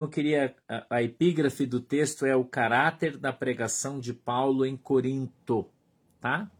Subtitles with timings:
[0.00, 0.56] Eu queria
[0.88, 5.68] a, epígrafe do texto é o caráter da pregação de Paulo em Corinto,
[6.18, 6.50] tá?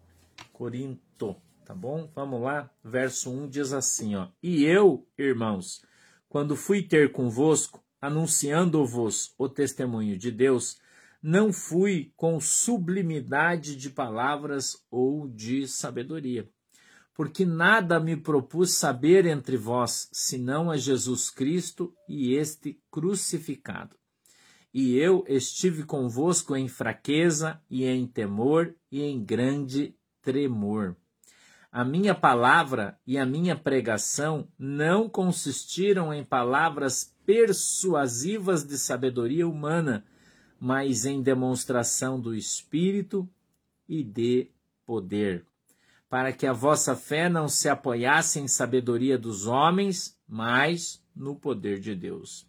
[0.52, 2.11] Corinto, tá bom?
[2.14, 2.71] Vamos lá.
[2.84, 5.82] Verso 1 diz assim, ó: "E eu, irmãos,
[6.29, 10.79] quando fui ter convosco, anunciando-vos o testemunho de Deus,
[11.22, 16.46] não fui com sublimidade de palavras ou de sabedoria,
[17.14, 23.96] porque nada me propus saber entre vós, senão a Jesus Cristo e este crucificado.
[24.72, 30.96] E eu estive convosco em fraqueza e em temor e em grande tremor.
[31.72, 40.05] A minha palavra e a minha pregação não consistiram em palavras persuasivas de sabedoria humana,
[40.58, 43.28] mas em demonstração do Espírito
[43.88, 44.50] e de
[44.84, 45.50] poder
[46.11, 51.78] para que a vossa fé não se apoiasse em sabedoria dos homens, mas no poder
[51.78, 52.45] de Deus.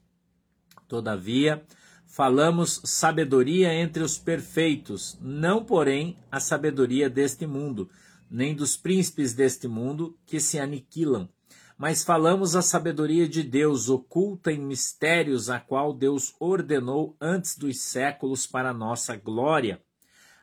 [0.88, 1.64] Todavia,
[2.08, 7.88] falamos sabedoria entre os perfeitos, não, porém, a sabedoria deste mundo,
[8.30, 11.30] nem dos príncipes deste mundo que se aniquilam,
[11.78, 17.80] mas falamos a sabedoria de Deus oculta em mistérios, a qual Deus ordenou antes dos
[17.80, 19.80] séculos para nossa glória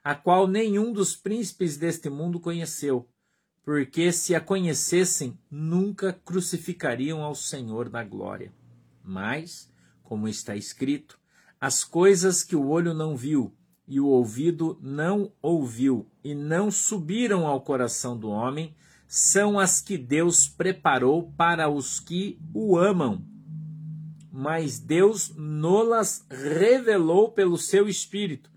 [0.09, 3.07] a qual nenhum dos príncipes deste mundo conheceu,
[3.63, 8.51] porque se a conhecessem, nunca crucificariam ao Senhor da glória.
[9.05, 9.71] Mas,
[10.03, 11.19] como está escrito,
[11.61, 13.55] as coisas que o olho não viu
[13.87, 18.75] e o ouvido não ouviu e não subiram ao coração do homem,
[19.07, 23.23] são as que Deus preparou para os que o amam.
[24.33, 28.51] Mas Deus nolas revelou pelo seu Espírito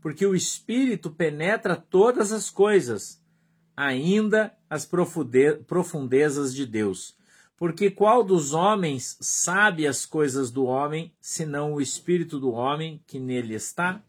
[0.00, 3.22] porque o Espírito penetra todas as coisas,
[3.76, 7.16] ainda as profundezas de Deus.
[7.56, 13.18] Porque qual dos homens sabe as coisas do homem, senão o Espírito do homem que
[13.18, 14.00] nele está?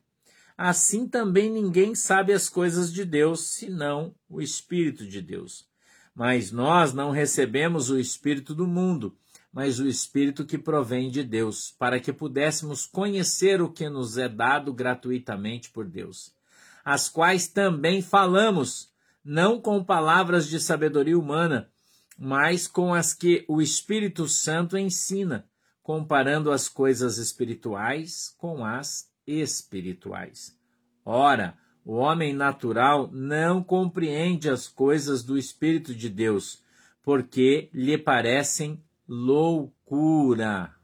[0.56, 5.68] Assim também ninguém sabe as coisas de Deus, senão o Espírito de Deus.
[6.14, 9.18] Mas nós não recebemos o Espírito do mundo,
[9.52, 14.30] mas o Espírito que provém de Deus, para que pudéssemos conhecer o que nos é
[14.30, 16.34] dado gratuitamente por Deus,
[16.86, 18.92] as quais também falamos,
[19.24, 21.70] não com palavras de sabedoria humana,
[22.18, 25.46] mas com as que o Espírito Santo ensina,
[25.82, 30.56] comparando as coisas espirituais com as espirituais.
[31.04, 36.62] Ora, o homem natural não compreende as coisas do Espírito de Deus,
[37.02, 40.76] porque lhe parecem loucura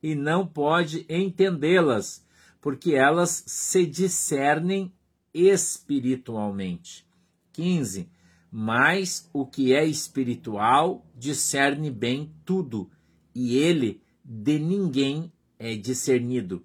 [0.00, 2.24] e não pode entendê-las,
[2.60, 4.92] porque elas se discernem
[5.32, 7.04] espiritualmente.
[7.52, 8.08] 15.
[8.50, 12.88] Mas o que é espiritual discerne bem tudo,
[13.34, 16.64] e ele de ninguém é discernido.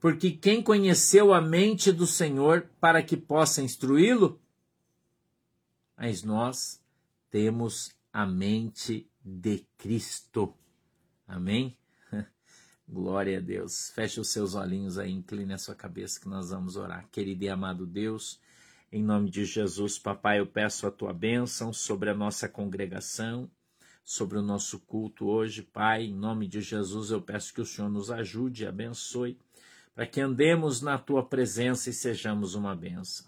[0.00, 4.40] Porque quem conheceu a mente do Senhor para que possa instruí-lo?
[5.96, 6.80] Mas nós
[7.30, 10.54] temos a mente de Cristo.
[11.26, 11.76] Amém?
[12.88, 13.90] Glória a Deus.
[13.90, 17.06] Feche os seus olhinhos aí, incline a sua cabeça que nós vamos orar.
[17.10, 18.40] Querido e amado Deus,
[18.90, 23.50] em nome de Jesus, papai, eu peço a tua bênção sobre a nossa congregação,
[24.02, 26.04] sobre o nosso culto hoje, Pai.
[26.04, 29.38] Em nome de Jesus, eu peço que o Senhor nos ajude abençoe,
[29.94, 33.27] para que andemos na tua presença e sejamos uma bênção.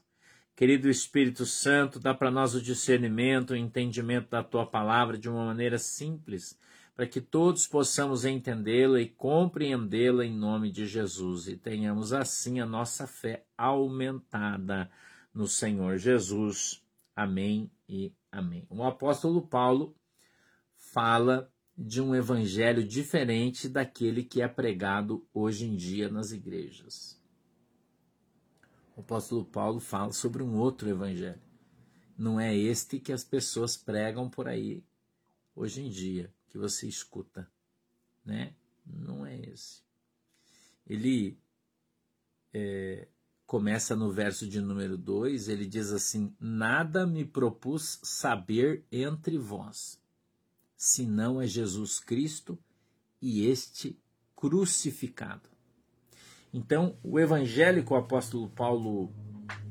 [0.60, 5.46] Querido Espírito Santo, dá para nós o discernimento, o entendimento da tua palavra de uma
[5.46, 6.54] maneira simples,
[6.94, 12.66] para que todos possamos entendê-la e compreendê-la em nome de Jesus e tenhamos assim a
[12.66, 14.90] nossa fé aumentada
[15.32, 16.84] no Senhor Jesus.
[17.16, 18.66] Amém e amém.
[18.68, 19.96] O apóstolo Paulo
[20.76, 27.18] fala de um evangelho diferente daquele que é pregado hoje em dia nas igrejas
[29.00, 31.40] o apóstolo Paulo fala sobre um outro evangelho.
[32.16, 34.84] Não é este que as pessoas pregam por aí
[35.56, 37.50] hoje em dia, que você escuta,
[38.24, 38.54] né?
[38.86, 39.82] Não é esse.
[40.86, 41.38] Ele
[42.52, 43.08] é,
[43.46, 49.98] começa no verso de número 2, ele diz assim: Nada me propus saber entre vós,
[50.76, 52.58] senão é Jesus Cristo
[53.20, 53.98] e este
[54.36, 55.49] crucificado.
[56.52, 59.12] Então, o evangelho que o apóstolo Paulo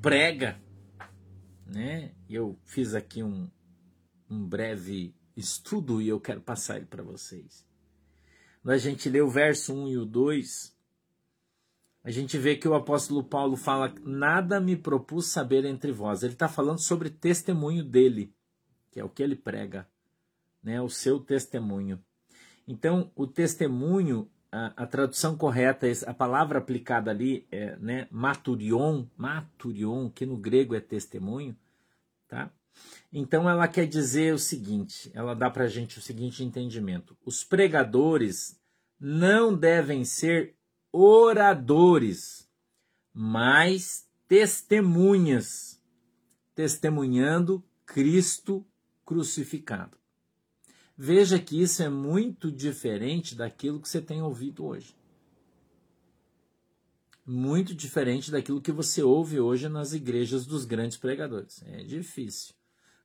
[0.01, 0.59] prega,
[1.65, 2.13] né?
[2.29, 3.49] Eu fiz aqui um,
[4.29, 7.67] um breve estudo e eu quero passar ele para vocês.
[8.61, 10.77] Quando a gente lê o verso 1 e o 2,
[12.03, 16.23] a gente vê que o apóstolo Paulo fala: Nada me propus saber entre vós.
[16.23, 18.33] Ele está falando sobre testemunho dele,
[18.89, 19.87] que é o que ele prega,
[20.63, 20.81] né?
[20.81, 22.01] o seu testemunho.
[22.67, 30.09] Então, o testemunho a, a, tradução correta, a palavra aplicada ali é né, maturion, maturion,
[30.09, 31.55] que no grego é testemunho,
[32.27, 32.51] tá?
[33.11, 37.43] Então ela quer dizer o seguinte, ela dá para a gente o seguinte entendimento: os
[37.43, 38.59] pregadores
[38.99, 40.55] não devem ser
[40.91, 42.49] oradores,
[43.13, 45.81] mas testemunhas,
[46.55, 48.65] testemunhando Cristo
[49.05, 49.98] crucificado.
[51.01, 54.93] Veja que isso é muito diferente daquilo que você tem ouvido hoje.
[57.25, 61.63] Muito diferente daquilo que você ouve hoje nas igrejas dos grandes pregadores.
[61.67, 62.53] É difícil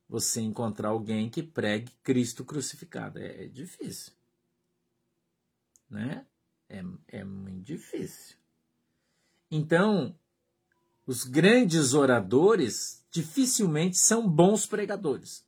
[0.08, 3.20] você encontrar alguém que pregue Cristo crucificado.
[3.20, 4.12] É, é difícil.
[5.88, 6.26] Né?
[6.68, 8.36] É, é muito difícil.
[9.48, 10.18] Então,
[11.06, 15.46] os grandes oradores dificilmente são bons pregadores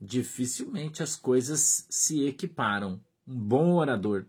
[0.00, 3.00] dificilmente as coisas se equiparam.
[3.26, 4.26] Um bom orador,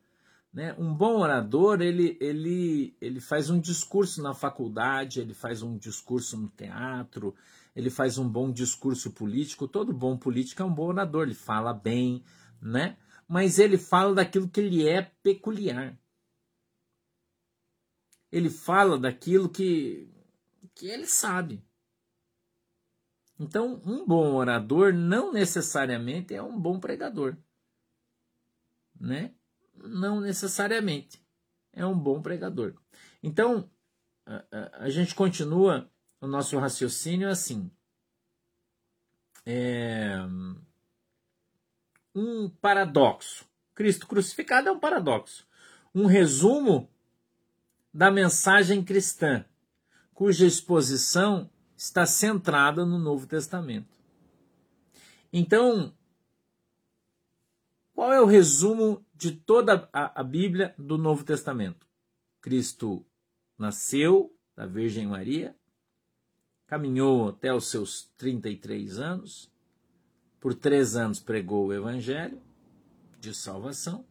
[0.53, 0.75] né?
[0.77, 6.37] Um bom orador, ele, ele, ele faz um discurso na faculdade, ele faz um discurso
[6.37, 7.33] no teatro,
[7.75, 9.67] ele faz um bom discurso político.
[9.67, 12.23] Todo bom político é um bom orador, ele fala bem,
[12.61, 12.97] né?
[13.27, 15.97] Mas ele fala daquilo que ele é peculiar.
[18.29, 20.09] Ele fala daquilo que,
[20.75, 21.63] que ele sabe.
[23.41, 27.35] Então, um bom orador não necessariamente é um bom pregador.
[28.99, 29.33] Né?
[29.75, 31.25] Não necessariamente
[31.73, 32.75] é um bom pregador.
[33.23, 33.67] Então,
[34.27, 35.89] a, a, a gente continua
[36.21, 37.71] o nosso raciocínio assim.
[39.43, 40.17] É
[42.13, 43.49] um paradoxo.
[43.73, 45.47] Cristo crucificado é um paradoxo.
[45.95, 46.87] Um resumo
[47.91, 49.43] da mensagem cristã,
[50.13, 51.49] cuja exposição
[51.81, 53.97] está centrada no Novo Testamento.
[55.33, 55.91] Então,
[57.91, 61.87] qual é o resumo de toda a, Bíblia do Novo Testamento?
[62.39, 63.03] Cristo
[63.57, 65.55] nasceu da Virgem Maria,
[66.67, 69.51] caminhou até os seus 33 anos,
[70.39, 72.39] por três anos pregou o Evangelho
[73.19, 74.05] de salvação,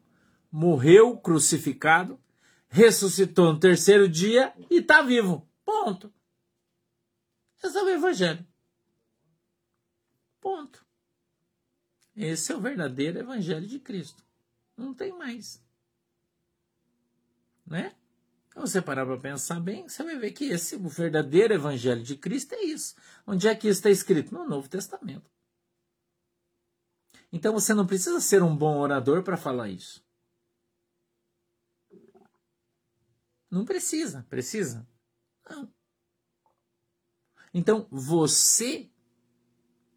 [0.51, 2.19] morreu crucificado,
[2.69, 5.49] ressuscitou no terceiro dia e está vivo.
[5.65, 6.13] Ponto.
[7.63, 8.47] Esse é o Evangelho.
[10.41, 10.85] Ponto.
[12.17, 14.25] Esse é o verdadeiro Evangelho de Cristo.
[14.77, 15.63] Não tem mais.
[17.67, 17.95] Né?
[18.49, 22.17] Então, você parar para pensar bem, você vai ver que esse, o verdadeiro Evangelho de
[22.17, 22.97] Cristo é isso.
[23.27, 24.35] Onde é que isso está escrito?
[24.35, 25.31] No Novo Testamento.
[27.33, 30.05] Então você não precisa ser um bom orador para falar isso.
[33.51, 34.25] Não precisa.
[34.29, 34.87] Precisa?
[35.49, 35.73] Não.
[37.53, 38.91] Então, você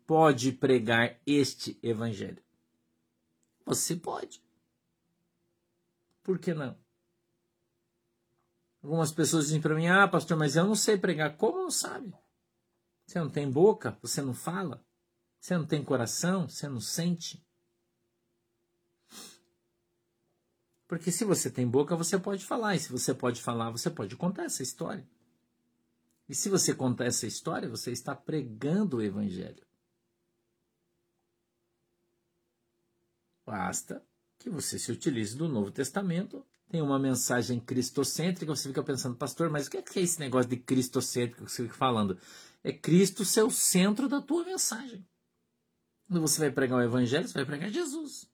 [0.06, 2.44] pode pregar este evangelho.
[3.66, 4.44] Você pode.
[6.24, 6.78] Por que não?
[8.82, 11.38] Algumas pessoas dizem para mim: Ah, pastor, mas eu não sei pregar.
[11.38, 12.14] Como não sabe?
[13.06, 13.98] Você não tem boca?
[14.02, 14.86] Você não fala?
[15.40, 16.48] Você não tem coração?
[16.48, 17.46] Você não sente?
[20.88, 22.76] Porque se você tem boca, você pode falar.
[22.76, 25.08] E se você pode falar, você pode contar essa história.
[26.28, 29.66] E se você contar essa história, você está pregando o Evangelho.
[33.46, 34.06] Basta
[34.40, 39.50] que você se utilize do Novo Testamento, tem uma mensagem cristocêntrica, você fica pensando, pastor,
[39.50, 42.18] mas o que é esse negócio de cristocêntrico que você fica falando?
[42.64, 45.06] É Cristo ser o centro da tua mensagem.
[46.08, 48.30] Quando você vai pregar o Evangelho, você vai pregar Jesus.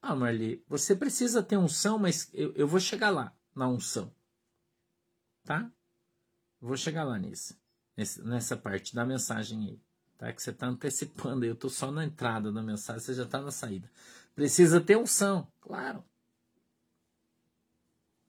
[0.00, 4.15] Ah, Marli, você precisa ter unção, mas eu, eu vou chegar lá, na unção
[5.46, 5.70] tá?
[6.60, 7.56] Vou chegar lá nisso,
[8.24, 9.80] nessa parte da mensagem aí,
[10.18, 10.32] tá?
[10.32, 13.40] Que você está antecipando aí, eu estou só na entrada da mensagem, você já está
[13.40, 13.90] na saída.
[14.34, 16.04] Precisa ter unção, claro.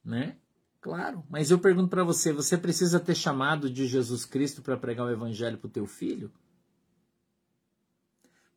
[0.05, 0.37] Né?
[0.79, 5.07] Claro, mas eu pergunto para você, você precisa ter chamado de Jesus Cristo para pregar
[5.07, 6.31] o evangelho para o teu filho?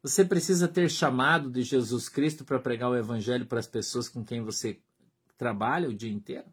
[0.02, 4.24] Você precisa ter chamado de Jesus Cristo para pregar o evangelho para as pessoas com
[4.24, 4.80] quem você
[5.36, 6.46] trabalha o dia inteiro?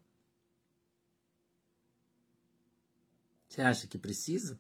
[3.48, 4.60] Você acha que precisa?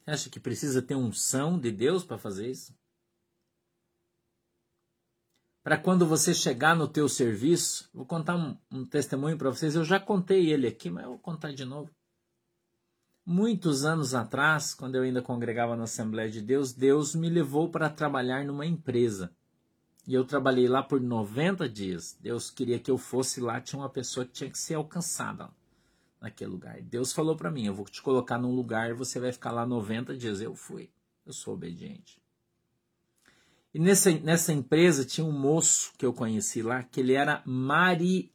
[0.00, 2.74] Você acha que precisa ter unção de Deus para fazer isso?
[5.62, 9.76] Para quando você chegar no teu serviço, vou contar um, um testemunho para vocês.
[9.76, 11.88] Eu já contei ele aqui, mas eu vou contar de novo.
[13.24, 17.88] Muitos anos atrás, quando eu ainda congregava na Assembleia de Deus, Deus me levou para
[17.88, 19.32] trabalhar numa empresa.
[20.04, 22.18] E eu trabalhei lá por 90 dias.
[22.20, 25.48] Deus queria que eu fosse lá, tinha uma pessoa que tinha que ser alcançada
[26.22, 26.80] naquele lugar.
[26.80, 29.66] Deus falou para mim: eu vou te colocar num lugar e você vai ficar lá
[29.66, 30.40] 90 dias.
[30.40, 30.90] Eu fui.
[31.26, 32.22] Eu sou obediente.
[33.74, 38.30] E nessa, nessa empresa tinha um moço que eu conheci lá, que ele era mariólatra.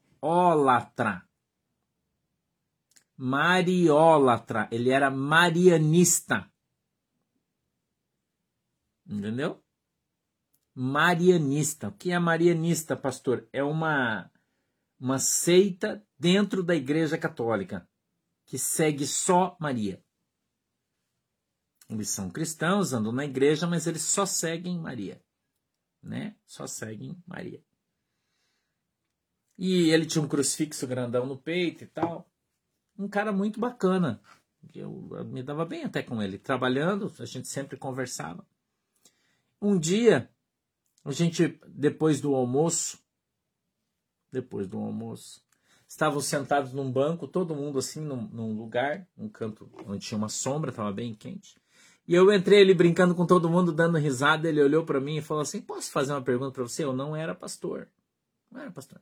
[3.15, 4.67] Mariólatra.
[4.72, 6.51] Ele era marianista.
[9.08, 9.63] Entendeu?
[10.75, 11.88] Marianista.
[11.88, 13.48] O que é marianista, pastor?
[13.53, 14.29] É uma,
[15.00, 17.88] uma seita dentro da Igreja Católica
[18.46, 20.04] que segue só Maria.
[21.89, 25.22] Eles são cristãos, andam na igreja, mas eles só seguem Maria
[26.08, 26.36] né?
[26.46, 27.62] Só seguem Maria.
[29.58, 32.30] E ele tinha um crucifixo grandão no peito e tal.
[32.98, 34.22] Um cara muito bacana.
[34.74, 36.38] Eu, eu me dava bem até com ele.
[36.38, 38.46] Trabalhando, a gente sempre conversava.
[39.62, 40.32] Um dia,
[41.04, 43.00] a gente, depois do almoço,
[44.31, 45.41] depois do almoço,
[45.88, 50.29] estavam sentados num banco, todo mundo assim, num, num lugar, um canto onde tinha uma
[50.29, 51.55] sombra, estava bem quente.
[52.07, 54.48] E eu entrei ali brincando com todo mundo, dando risada.
[54.48, 56.84] Ele olhou para mim e falou assim: Posso fazer uma pergunta para você?
[56.86, 57.89] Eu não era pastor.
[58.50, 59.01] Não era pastor.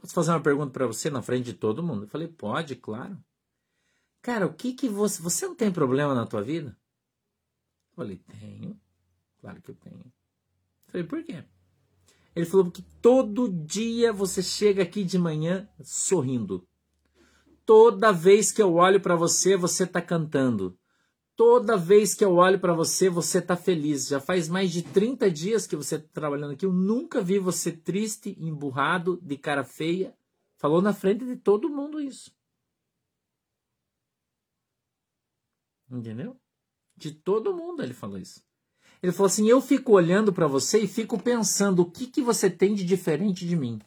[0.00, 2.04] Posso fazer uma pergunta para você na frente de todo mundo?
[2.04, 3.22] Eu falei: Pode, claro.
[4.22, 5.20] Cara, o que que você.
[5.20, 6.70] Você não tem problema na tua vida?
[7.90, 8.80] Eu falei: Tenho.
[9.42, 9.98] Claro que eu tenho.
[9.98, 11.44] Eu falei: Por quê?
[12.34, 16.66] Ele falou: Porque todo dia você chega aqui de manhã sorrindo.
[17.64, 20.76] Toda vez que eu olho para você, você está cantando.
[21.36, 24.08] Toda vez que eu olho para você, você está feliz.
[24.08, 26.66] Já faz mais de 30 dias que você está trabalhando aqui.
[26.66, 30.14] Eu nunca vi você triste, emburrado, de cara feia.
[30.58, 32.30] Falou na frente de todo mundo isso.
[35.90, 36.38] Entendeu?
[36.94, 38.44] De todo mundo ele falou isso.
[39.02, 42.50] Ele falou assim: Eu fico olhando para você e fico pensando o que, que você
[42.50, 43.80] tem de diferente de mim.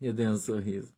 [0.00, 0.94] Eu dei um sorriso.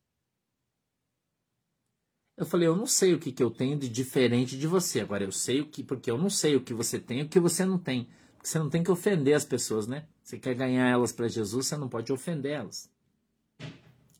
[2.35, 5.01] Eu falei, eu não sei o que, que eu tenho de diferente de você.
[5.01, 7.29] Agora eu sei o que, porque eu não sei o que você tem e o
[7.29, 8.09] que você não tem.
[8.41, 10.07] Você não tem que ofender as pessoas, né?
[10.23, 12.89] Você quer ganhar elas para Jesus, você não pode ofender elas.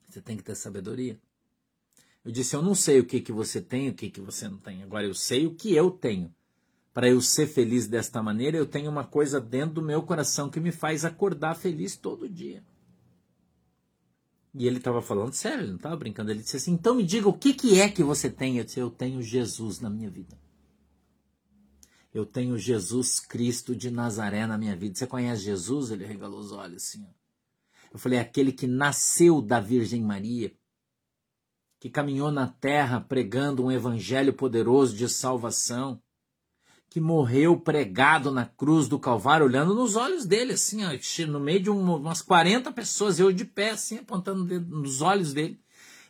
[0.07, 1.19] Você tem que ter sabedoria.
[2.25, 4.57] Eu disse, eu não sei o que, que você tem o que, que você não
[4.57, 4.81] tem.
[4.81, 6.33] Agora eu sei o que eu tenho.
[6.93, 10.59] Para eu ser feliz desta maneira, eu tenho uma coisa dentro do meu coração que
[10.59, 12.63] me faz acordar feliz todo dia.
[14.53, 16.29] E ele estava falando sério, ele não estava brincando.
[16.29, 18.57] Ele disse assim: então me diga o que, que é que você tem.
[18.57, 20.37] Eu disse: eu tenho Jesus na minha vida.
[22.13, 24.93] Eu tenho Jesus Cristo de Nazaré na minha vida.
[24.93, 25.89] Você conhece Jesus?
[25.89, 27.03] Ele regalou os olhos assim.
[27.91, 30.53] Eu falei: aquele que nasceu da Virgem Maria,
[31.83, 36.01] que caminhou na terra pregando um evangelho poderoso de salvação,
[36.89, 40.91] que morreu pregado na cruz do Calvário, olhando nos olhos dele, assim, ó,
[41.27, 45.59] no meio de umas 40 pessoas, eu de pé, assim, apontando nos olhos dele,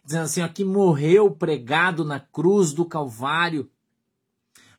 [0.06, 3.68] dizendo assim, ó, que morreu pregado na cruz do Calvário,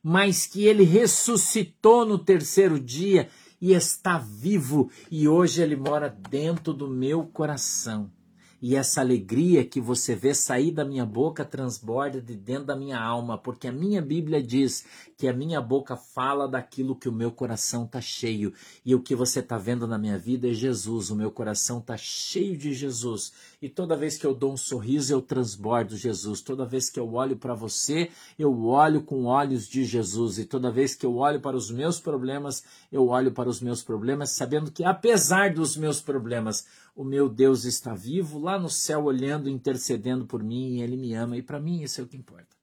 [0.01, 3.27] mas que ele ressuscitou no terceiro dia
[3.59, 8.14] e está vivo, e hoje ele mora dentro do meu coração.
[8.61, 12.99] E essa alegria que você vê sair da minha boca transborda de dentro da minha
[12.99, 14.85] alma, porque a minha Bíblia diz
[15.17, 18.53] que a minha boca fala daquilo que o meu coração está cheio.
[18.85, 21.97] E o que você está vendo na minha vida é Jesus, o meu coração está
[21.97, 23.33] cheio de Jesus.
[23.65, 26.39] E toda vez que eu dou um sorriso, eu transbordo Jesus.
[26.39, 30.37] Toda vez que eu olho para você, eu olho com olhos de Jesus.
[30.37, 33.81] E toda vez que eu olho para os meus problemas, eu olho para os meus
[33.81, 39.05] problemas, sabendo que apesar dos meus problemas, o meu Deus está vivo lá no céu
[39.05, 42.15] olhando, intercedendo por mim, e ele me ama, e para mim isso é o que
[42.15, 42.55] importa.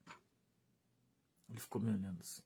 [1.51, 2.43] Ele ficou me olhando assim.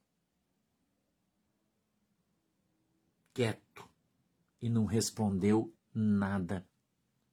[3.34, 3.84] Quieto.
[4.62, 6.64] E não respondeu nada.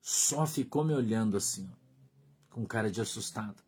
[0.06, 1.72] Só ficou me olhando assim,
[2.50, 3.64] com cara de assustado.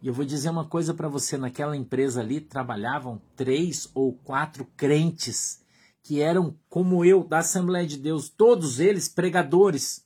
[0.00, 4.64] E eu vou dizer uma coisa para você: naquela empresa ali trabalhavam três ou quatro
[4.74, 5.62] crentes
[6.02, 10.02] que eram como eu, da Assembleia de Deus, todos eles pregadores.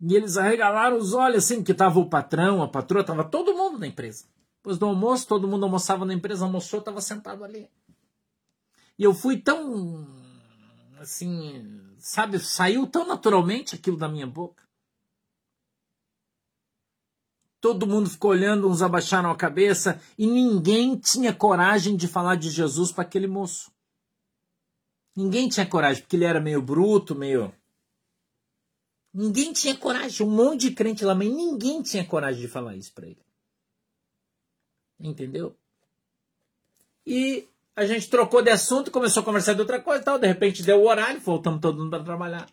[0.00, 3.78] E eles arregalaram os olhos, assim, que tava o patrão, a patroa, tava todo mundo
[3.78, 4.24] na empresa.
[4.56, 7.68] Depois do almoço, todo mundo almoçava na empresa, almoçou, tava sentado ali.
[8.98, 10.06] E eu fui tão,
[11.02, 14.62] assim, sabe, saiu tão naturalmente aquilo da minha boca.
[17.60, 22.50] Todo mundo ficou olhando, uns abaixaram a cabeça e ninguém tinha coragem de falar de
[22.50, 23.70] Jesus para aquele moço.
[25.14, 27.54] Ninguém tinha coragem, porque ele era meio bruto, meio
[29.14, 32.92] Ninguém tinha coragem, um monte de crente lá, mas ninguém tinha coragem de falar isso
[32.94, 33.22] para ele.
[34.98, 35.54] Entendeu?
[37.06, 40.18] E a gente trocou de assunto, começou a conversar de outra coisa e tal.
[40.18, 42.48] De repente deu o horário, voltamos todo mundo para trabalhar.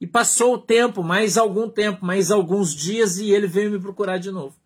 [0.00, 4.18] E passou o tempo, mais algum tempo, mais alguns dias, e ele veio me procurar
[4.18, 4.56] de novo.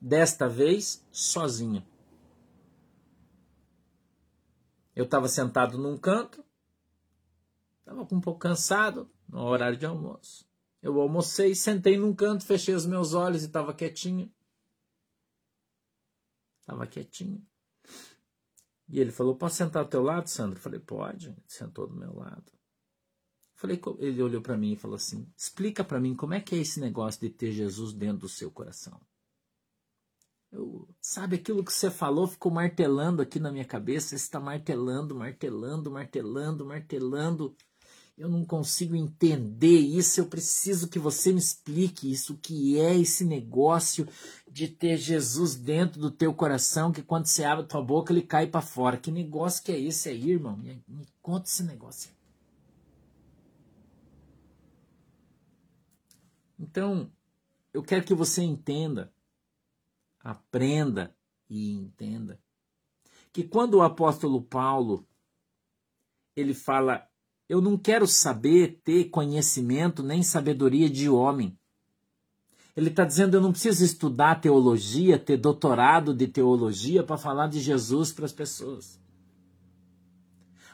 [0.00, 1.84] Desta vez, sozinho.
[4.94, 6.44] Eu estava sentado num canto,
[7.80, 10.46] estava um pouco cansado, no horário de almoço.
[10.80, 14.30] Eu almocei, sentei num canto, fechei os meus olhos e estava quietinho.
[16.60, 17.44] Estava quietinho.
[18.88, 20.58] E ele falou: Posso sentar ao teu lado, Sandro?
[20.58, 21.28] Eu falei: Pode.
[21.28, 22.52] Ele sentou do meu lado.
[23.54, 26.58] Falei, ele olhou para mim e falou assim: Explica para mim como é que é
[26.58, 29.00] esse negócio de ter Jesus dentro do seu coração.
[30.50, 34.14] Eu, sabe, aquilo que você falou ficou martelando aqui na minha cabeça.
[34.14, 37.56] Está martelando, martelando, martelando, martelando.
[38.18, 40.20] Eu não consigo entender isso.
[40.20, 42.32] Eu preciso que você me explique isso.
[42.32, 44.08] O que é esse negócio
[44.50, 48.22] de ter Jesus dentro do teu coração, que quando você abre a tua boca ele
[48.22, 48.96] cai para fora?
[48.96, 50.56] Que negócio que é esse aí, irmão?
[50.56, 52.10] Me, me conta esse negócio.
[56.58, 57.08] Então,
[57.72, 59.12] eu quero que você entenda
[60.20, 61.16] aprenda
[61.48, 62.40] e entenda
[63.32, 65.06] que quando o apóstolo Paulo
[66.36, 67.07] ele fala
[67.48, 71.56] eu não quero saber ter conhecimento nem sabedoria de homem.
[72.76, 77.60] Ele está dizendo eu não preciso estudar teologia, ter doutorado de teologia para falar de
[77.60, 79.00] Jesus para as pessoas.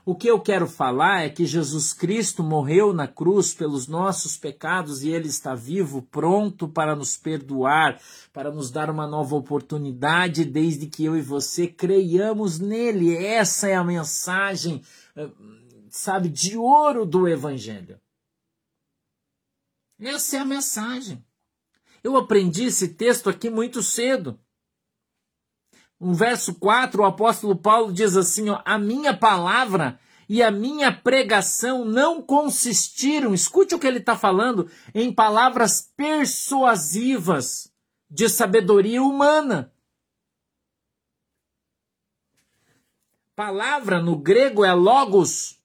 [0.07, 5.03] O que eu quero falar é que Jesus Cristo morreu na cruz pelos nossos pecados
[5.03, 7.99] e ele está vivo, pronto para nos perdoar,
[8.31, 13.17] para nos dar uma nova oportunidade, desde que eu e você creiamos nele.
[13.17, 14.83] Essa é a mensagem,
[15.17, 15.27] eh,
[15.95, 18.01] sabe, de ouro do Evangelho.
[20.01, 21.25] Essa é a mensagem.
[22.03, 24.39] Eu aprendi esse texto aqui muito cedo.
[25.99, 29.99] No verso 4, o apóstolo Paulo diz assim: ó, A minha palavra
[30.29, 37.73] e a minha pregação não consistiram, escute o que ele está falando, em palavras persuasivas
[38.11, 39.73] de sabedoria humana.
[43.37, 45.64] Palavra no grego é logos.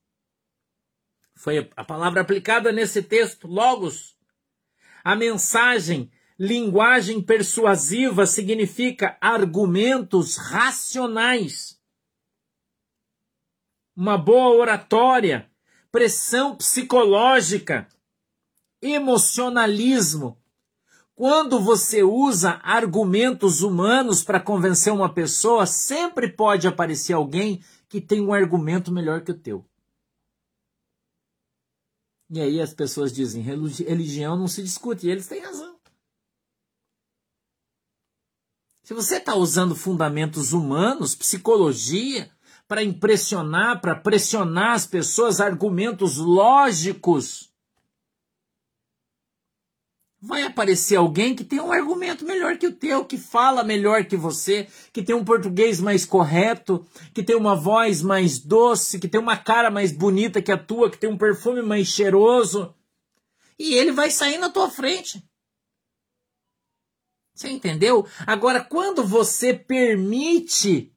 [1.40, 4.16] Foi a palavra aplicada nesse texto, logos.
[5.04, 11.78] A mensagem Linguagem persuasiva significa argumentos racionais.
[13.94, 15.52] Uma boa oratória,
[15.92, 17.90] pressão psicológica,
[18.82, 20.38] emocionalismo.
[21.14, 28.22] Quando você usa argumentos humanos para convencer uma pessoa, sempre pode aparecer alguém que tem
[28.22, 29.66] um argumento melhor que o teu.
[32.30, 35.78] E aí as pessoas dizem: religião não se discute, e eles têm razão.
[38.84, 42.32] Se você está usando fundamentos humanos, psicologia,
[42.68, 47.49] para impressionar, para pressionar as pessoas, argumentos lógicos,
[50.22, 54.18] vai aparecer alguém que tem um argumento melhor que o teu, que fala melhor que
[54.18, 59.20] você, que tem um português mais correto, que tem uma voz mais doce, que tem
[59.20, 62.76] uma cara mais bonita que a tua, que tem um perfume mais cheiroso.
[63.58, 65.24] E ele vai sair na tua frente.
[67.34, 68.06] Você entendeu?
[68.28, 70.94] Agora, quando você permite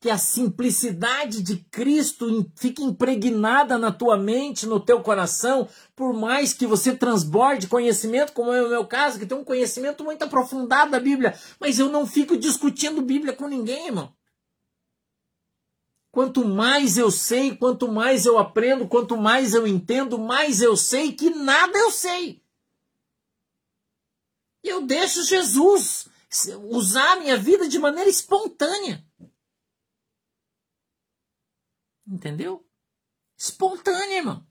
[0.00, 6.52] que a simplicidade de Cristo fique impregnada na tua mente, no teu coração, por mais
[6.52, 10.92] que você transborde conhecimento, como é o meu caso, que tem um conhecimento muito aprofundado
[10.92, 14.14] da Bíblia, mas eu não fico discutindo Bíblia com ninguém, irmão.
[16.12, 21.12] Quanto mais eu sei, quanto mais eu aprendo, quanto mais eu entendo, mais eu sei
[21.12, 22.42] que nada eu sei.
[24.64, 26.08] E eu deixo Jesus
[26.70, 29.07] usar a minha vida de maneira espontânea.
[32.08, 32.64] Entendeu?
[33.36, 34.46] Espontânea, irmão.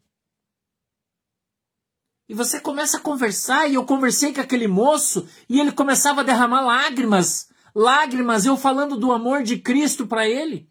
[2.29, 6.23] E você começa a conversar, e eu conversei com aquele moço, e ele começava a
[6.23, 10.69] derramar lágrimas, lágrimas, eu falando do amor de Cristo para ele.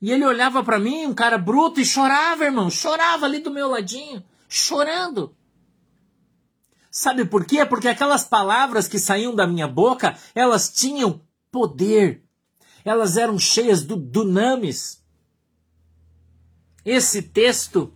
[0.00, 3.68] E ele olhava para mim, um cara bruto, e chorava, irmão, chorava ali do meu
[3.68, 5.36] ladinho, chorando.
[6.90, 7.66] Sabe por quê?
[7.66, 12.23] Porque aquelas palavras que saíam da minha boca, elas tinham poder.
[12.84, 15.02] Elas eram cheias do dunamis.
[16.84, 17.92] Esse texto,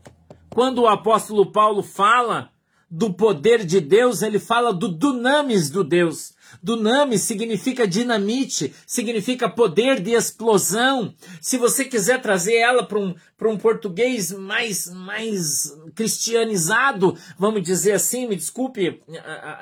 [0.48, 2.50] quando o apóstolo Paulo fala
[2.90, 6.34] do poder de Deus, ele fala do dunamis do Deus.
[6.62, 11.14] Dunami significa dinamite, significa poder de explosão.
[11.40, 18.26] Se você quiser trazer ela para um, um português mais, mais cristianizado, vamos dizer assim,
[18.26, 19.00] me desculpe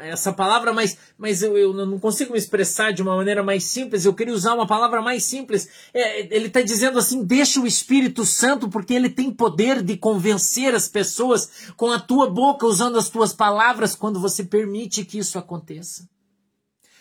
[0.00, 4.04] essa palavra, mas, mas eu, eu não consigo me expressar de uma maneira mais simples,
[4.04, 5.68] eu queria usar uma palavra mais simples.
[5.92, 10.74] É, ele está dizendo assim: deixa o Espírito Santo, porque ele tem poder de convencer
[10.74, 15.38] as pessoas com a tua boca, usando as tuas palavras, quando você permite que isso
[15.38, 16.08] aconteça.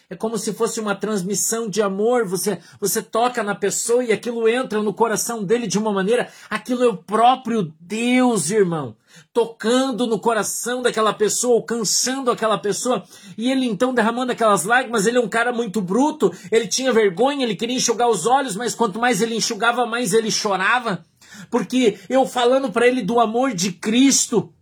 [0.10, 2.26] É como se fosse uma transmissão de amor.
[2.26, 6.30] Você, você toca na pessoa e aquilo entra no coração dele de uma maneira.
[6.50, 8.96] Aquilo é o próprio Deus, irmão.
[9.34, 13.04] Tocando no coração daquela pessoa, alcançando aquela pessoa.
[13.38, 15.08] E ele então derramando aquelas lágrimas.
[15.08, 16.32] Ele é um cara muito bruto.
[16.52, 20.30] Ele tinha vergonha, ele queria enxugar os olhos, mas quanto mais ele enxugava, mais ele
[20.30, 21.04] chorava.
[21.50, 24.54] Porque eu falando para ele do amor de Cristo,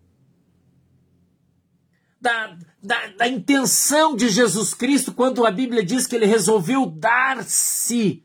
[2.19, 8.24] da, da, da intenção de Jesus Cristo quando a Bíblia diz que ele resolveu dar-se.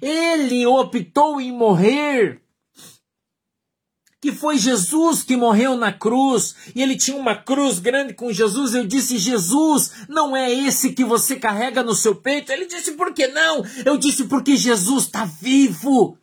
[0.00, 2.40] Ele optou em morrer.
[4.20, 8.72] Que foi Jesus que morreu na cruz, e ele tinha uma cruz grande com Jesus.
[8.72, 12.52] Eu disse: Jesus, não é esse que você carrega no seu peito?
[12.52, 13.64] Ele disse: Por que não?
[13.84, 16.16] Eu disse: Porque Jesus está vivo.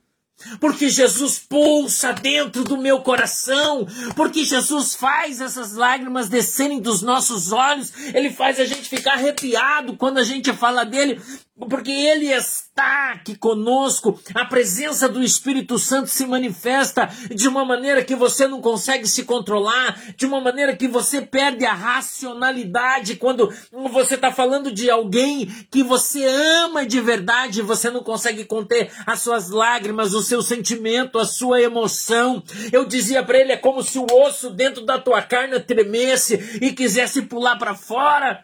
[0.59, 7.51] Porque Jesus pulsa dentro do meu coração, porque Jesus faz essas lágrimas descerem dos nossos
[7.51, 11.21] olhos, ele faz a gente ficar arrepiado quando a gente fala dele,
[11.67, 18.03] porque ele está aqui conosco, a presença do Espírito Santo se manifesta de uma maneira
[18.03, 23.51] que você não consegue se controlar, de uma maneira que você perde a racionalidade quando
[23.91, 29.21] você está falando de alguém que você ama de verdade, você não consegue conter as
[29.21, 32.41] suas lágrimas, o seu sentimento, a sua emoção.
[32.71, 36.71] Eu dizia para ele, é como se o osso dentro da tua carne tremesse e
[36.71, 38.43] quisesse pular para fora.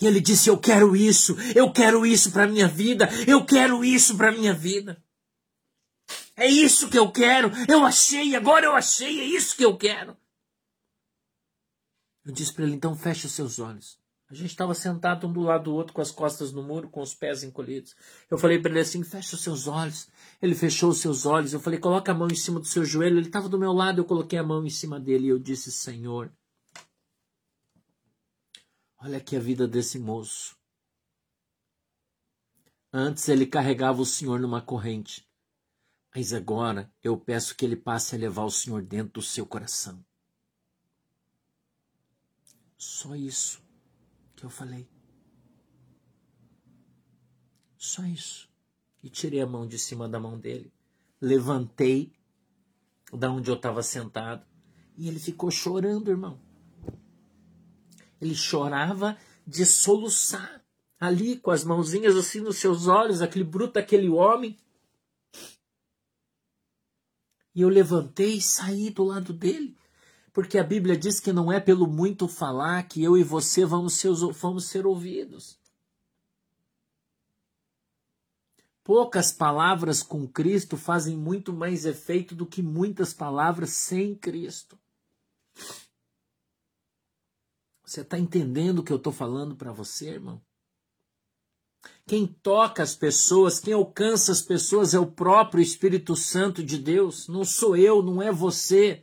[0.00, 4.16] E ele disse: Eu quero isso, eu quero isso para minha vida, eu quero isso
[4.16, 5.02] para minha vida.
[6.36, 10.16] É isso que eu quero, eu achei, agora eu achei, é isso que eu quero.
[12.24, 14.00] Eu disse para ele: Então feche os seus olhos.
[14.30, 17.02] A gente estava sentado um do lado do outro, com as costas no muro, com
[17.02, 17.96] os pés encolhidos.
[18.30, 20.08] Eu falei para ele assim: feche os seus olhos.
[20.40, 21.52] Ele fechou os seus olhos.
[21.52, 23.18] Eu falei: coloca a mão em cima do seu joelho.
[23.18, 25.72] Ele estava do meu lado, eu coloquei a mão em cima dele e eu disse:
[25.72, 26.32] Senhor,
[29.02, 30.54] Olha aqui a vida desse moço.
[32.92, 35.26] Antes ele carregava o Senhor numa corrente,
[36.14, 40.04] mas agora eu peço que ele passe a levar o Senhor dentro do seu coração.
[42.76, 43.62] Só isso
[44.36, 44.86] que eu falei.
[47.78, 48.50] Só isso.
[49.02, 50.70] E tirei a mão de cima da mão dele,
[51.18, 52.12] levantei
[53.10, 54.46] da onde eu estava sentado
[54.94, 56.49] e ele ficou chorando, irmão.
[58.20, 60.62] Ele chorava de soluçar,
[60.98, 64.58] ali com as mãozinhas assim nos seus olhos, aquele bruto, aquele homem.
[67.54, 69.76] E eu levantei e saí do lado dele,
[70.32, 73.94] porque a Bíblia diz que não é pelo muito falar que eu e você vamos
[73.94, 75.58] ser, vamos ser ouvidos.
[78.84, 84.78] Poucas palavras com Cristo fazem muito mais efeito do que muitas palavras sem Cristo.
[87.90, 90.40] Você está entendendo o que eu estou falando para você, irmão?
[92.06, 97.26] Quem toca as pessoas, quem alcança as pessoas é o próprio Espírito Santo de Deus.
[97.26, 99.02] Não sou eu, não é você.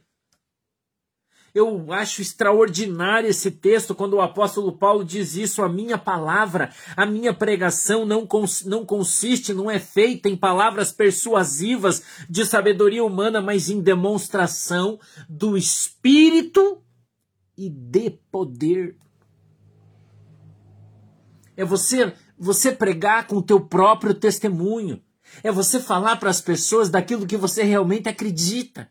[1.54, 7.06] Eu acho extraordinário esse texto quando o apóstolo Paulo diz isso: a minha palavra, a
[7.06, 13.42] minha pregação não, cons não consiste, não é feita em palavras persuasivas de sabedoria humana,
[13.42, 14.98] mas em demonstração
[15.28, 16.82] do Espírito
[17.58, 18.96] e de poder.
[21.56, 25.02] É você você pregar com o teu próprio testemunho.
[25.44, 28.90] É você falar para as pessoas daquilo que você realmente acredita.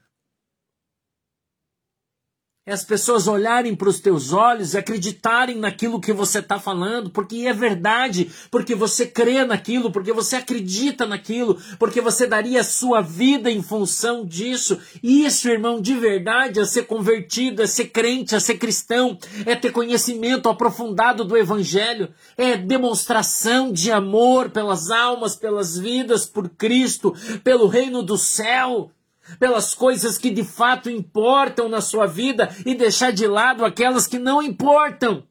[2.69, 7.09] É as pessoas olharem para os teus olhos e acreditarem naquilo que você está falando,
[7.11, 12.65] porque é verdade, porque você crê naquilo, porque você acredita naquilo, porque você daria a
[12.65, 14.81] sua vida em função disso.
[15.01, 19.71] Isso, irmão, de verdade é ser convertido, é ser crente, é ser cristão, é ter
[19.71, 27.69] conhecimento aprofundado do Evangelho, é demonstração de amor pelas almas, pelas vidas, por Cristo, pelo
[27.69, 28.91] reino do céu
[29.39, 34.19] pelas coisas que de fato importam na sua vida e deixar de lado aquelas que
[34.19, 35.25] não importam.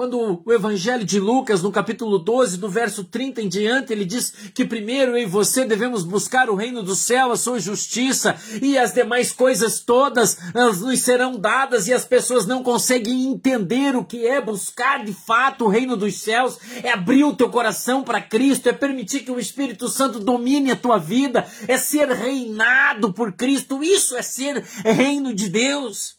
[0.00, 4.32] Quando o Evangelho de Lucas, no capítulo 12, do verso 30 em diante, ele diz
[4.54, 8.78] que primeiro eu e você devemos buscar o reino do céu, a sua justiça, e
[8.78, 14.26] as demais coisas todas nos serão dadas, e as pessoas não conseguem entender o que
[14.26, 18.70] é buscar de fato o reino dos céus, é abrir o teu coração para Cristo,
[18.70, 23.84] é permitir que o Espírito Santo domine a tua vida, é ser reinado por Cristo,
[23.84, 26.18] isso é ser reino de Deus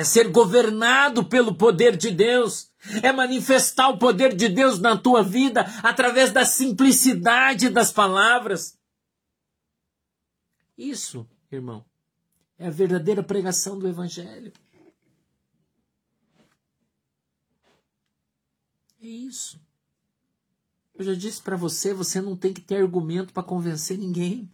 [0.00, 5.22] é ser governado pelo poder de Deus, é manifestar o poder de Deus na tua
[5.22, 8.78] vida através da simplicidade das palavras.
[10.76, 11.84] Isso, irmão,
[12.56, 14.52] É a verdadeira pregação do Evangelho.
[19.02, 19.60] É isso.
[20.94, 24.50] Eu já disse para você, você não tem que ter argumento para convencer ninguém.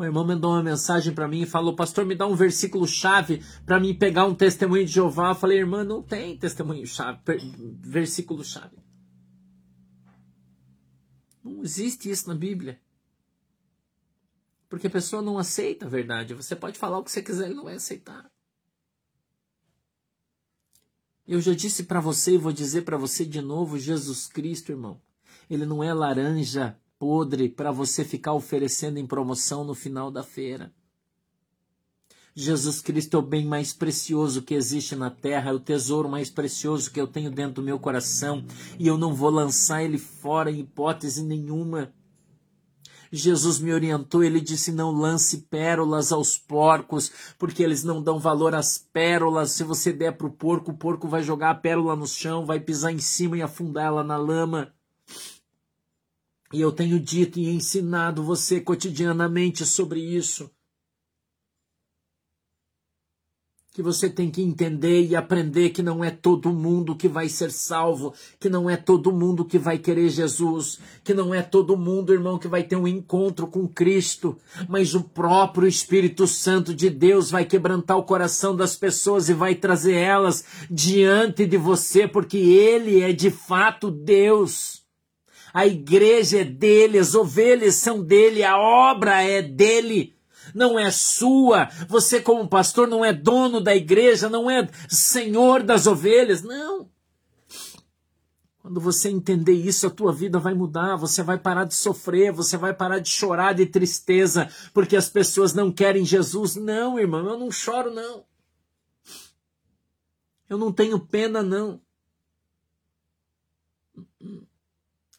[0.00, 3.44] Meu irmão mandou uma mensagem para mim e falou: Pastor, me dá um versículo chave
[3.66, 5.32] para mim pegar um testemunho de Jeová.
[5.32, 7.20] Eu falei: Irmã, não tem testemunho chave,
[7.82, 8.78] versículo chave.
[11.44, 12.80] Não existe isso na Bíblia.
[14.70, 16.32] Porque a pessoa não aceita a verdade.
[16.32, 18.30] Você pode falar o que você quiser, ele não vai aceitar.
[21.28, 24.98] Eu já disse para você e vou dizer para você de novo, Jesus Cristo, irmão.
[25.50, 30.70] Ele não é laranja podre para você ficar oferecendo em promoção no final da feira.
[32.34, 36.28] Jesus Cristo é o bem mais precioso que existe na terra, é o tesouro mais
[36.28, 38.44] precioso que eu tenho dentro do meu coração,
[38.78, 41.90] e eu não vou lançar ele fora em hipótese nenhuma.
[43.10, 48.54] Jesus me orientou, ele disse: não lance pérolas aos porcos, porque eles não dão valor
[48.54, 49.52] às pérolas.
[49.52, 52.60] Se você der para o porco, o porco vai jogar a pérola no chão, vai
[52.60, 54.72] pisar em cima e afundar ela na lama.
[56.52, 60.50] E eu tenho dito e ensinado você cotidianamente sobre isso.
[63.72, 67.52] que você tem que entender e aprender que não é todo mundo que vai ser
[67.52, 72.12] salvo, que não é todo mundo que vai querer Jesus, que não é todo mundo,
[72.12, 74.36] irmão, que vai ter um encontro com Cristo,
[74.68, 79.54] mas o próprio Espírito Santo de Deus vai quebrantar o coração das pessoas e vai
[79.54, 84.79] trazer elas diante de você, porque Ele é de fato Deus.
[85.52, 90.14] A igreja é dele, as ovelhas são dele, a obra é dele
[90.54, 91.66] não é sua.
[91.88, 96.42] Você, como pastor, não é dono da igreja, não é senhor das ovelhas.
[96.42, 96.88] Não.
[98.60, 102.56] Quando você entender isso, a tua vida vai mudar, você vai parar de sofrer, você
[102.56, 106.56] vai parar de chorar de tristeza, porque as pessoas não querem Jesus.
[106.56, 108.24] Não, irmão, eu não choro, não.
[110.48, 111.80] Eu não tenho pena, não.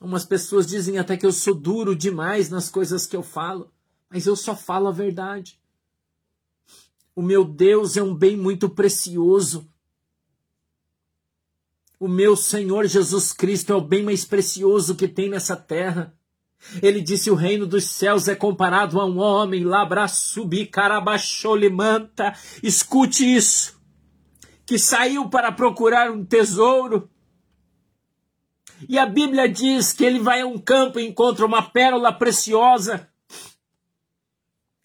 [0.01, 3.71] Umas pessoas dizem até que eu sou duro demais nas coisas que eu falo
[4.11, 5.57] mas eu só falo a verdade.
[7.15, 9.67] O meu Deus é um bem muito precioso.
[11.97, 16.13] O meu Senhor Jesus Cristo é o bem mais precioso que tem nessa terra.
[16.81, 20.69] Ele disse: O reino dos céus é comparado a um homem, labra subi.
[22.61, 23.79] Escute isso.
[24.65, 27.09] Que saiu para procurar um tesouro.
[28.89, 33.07] E a Bíblia diz que ele vai a um campo e encontra uma pérola preciosa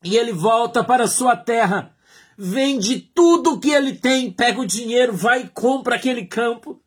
[0.07, 1.93] e ele volta para sua terra,
[2.39, 6.81] vende tudo que ele tem, pega o dinheiro, vai e compra aquele campo.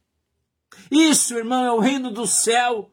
[0.90, 2.92] Isso, irmão, é o reino do céu.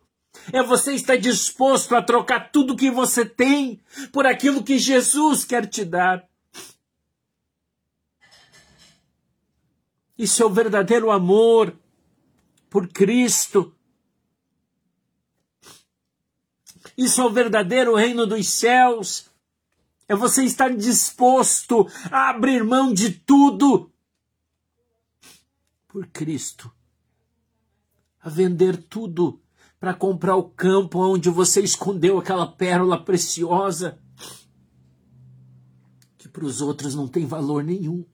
[0.53, 3.81] É você estar disposto a trocar tudo que você tem
[4.13, 6.29] por aquilo que Jesus quer te dar.
[10.19, 11.79] Isso é o verdadeiro amor
[12.69, 13.76] por Cristo.
[16.97, 19.31] Isso é o verdadeiro reino dos céus.
[20.09, 23.91] É você estar disposto a abrir mão de tudo
[25.89, 26.71] por Cristo.
[28.21, 29.41] A vender tudo
[29.79, 33.99] para comprar o campo onde você escondeu aquela pérola preciosa
[36.17, 38.05] que para os outros não tem valor nenhum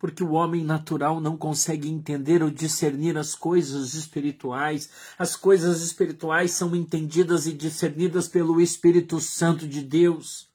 [0.00, 4.88] porque o homem natural não consegue entender ou discernir as coisas espirituais.
[5.18, 10.49] As coisas espirituais são entendidas e discernidas pelo Espírito Santo de Deus.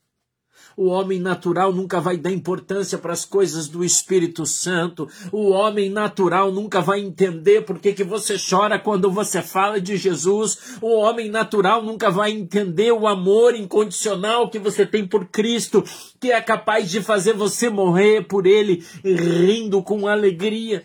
[0.78, 5.08] O homem natural nunca vai dar importância para as coisas do Espírito Santo.
[5.32, 9.96] O homem natural nunca vai entender por que, que você chora quando você fala de
[9.96, 10.78] Jesus.
[10.82, 15.84] O homem natural nunca vai entender o amor incondicional que você tem por Cristo,
[16.20, 20.84] que é capaz de fazer você morrer por Ele, rindo com alegria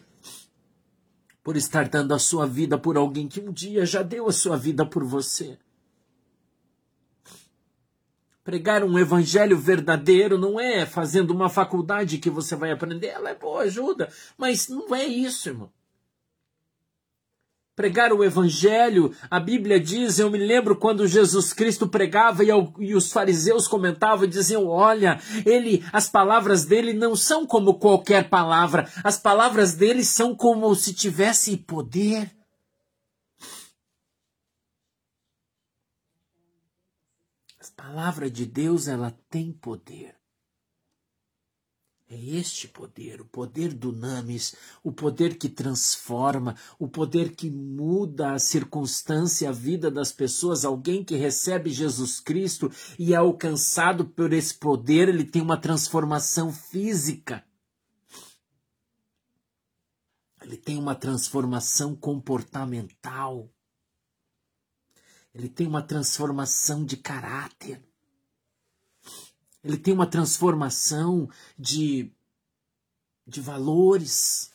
[1.43, 4.57] por estar dando a sua vida por alguém que um dia já deu a sua
[4.57, 5.59] vida por você.
[8.51, 13.07] Pregar um evangelho verdadeiro não é fazendo uma faculdade que você vai aprender.
[13.07, 15.71] Ela é boa, ajuda, mas não é isso, irmão.
[17.77, 22.49] Pregar o evangelho, a Bíblia diz, eu me lembro quando Jesus Cristo pregava e,
[22.81, 28.29] e os fariseus comentavam e diziam: "Olha, ele, as palavras dele não são como qualquer
[28.29, 28.91] palavra.
[29.05, 32.40] As palavras dele são como se tivesse poder."
[37.81, 40.15] Palavra de Deus ela tem poder.
[42.11, 48.33] É este poder, o poder do Names, o poder que transforma, o poder que muda
[48.33, 50.65] a circunstância, a vida das pessoas.
[50.65, 56.53] Alguém que recebe Jesus Cristo e é alcançado por esse poder, ele tem uma transformação
[56.53, 57.45] física.
[60.43, 63.49] Ele tem uma transformação comportamental.
[65.35, 67.83] Ele tem uma transformação de caráter
[69.63, 72.11] ele tem uma transformação de,
[73.27, 74.51] de valores.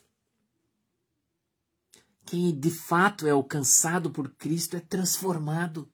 [2.24, 5.88] Quem de fato é alcançado por Cristo é transformado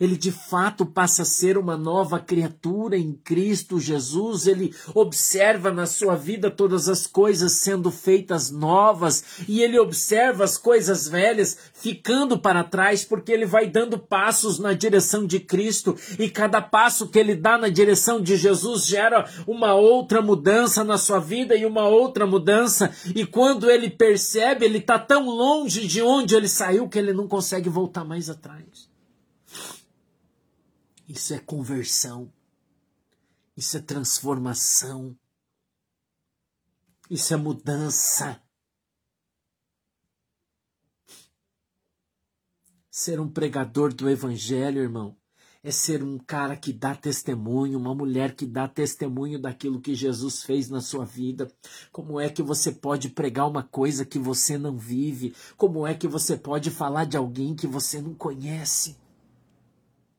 [0.00, 5.86] ele de fato passa a ser uma nova criatura em Cristo Jesus, ele observa na
[5.86, 12.38] sua vida todas as coisas sendo feitas novas e ele observa as coisas velhas ficando
[12.38, 17.18] para trás, porque ele vai dando passos na direção de Cristo e cada passo que
[17.18, 21.86] ele dá na direção de Jesus gera uma outra mudança na sua vida e uma
[21.86, 26.98] outra mudança, e quando ele percebe, ele está tão longe de onde ele saiu que
[26.98, 28.89] ele não consegue voltar mais atrás.
[31.10, 32.32] Isso é conversão.
[33.56, 35.18] Isso é transformação.
[37.10, 38.40] Isso é mudança.
[42.88, 45.16] Ser um pregador do Evangelho, irmão,
[45.64, 50.44] é ser um cara que dá testemunho, uma mulher que dá testemunho daquilo que Jesus
[50.44, 51.52] fez na sua vida.
[51.90, 55.34] Como é que você pode pregar uma coisa que você não vive?
[55.56, 58.96] Como é que você pode falar de alguém que você não conhece?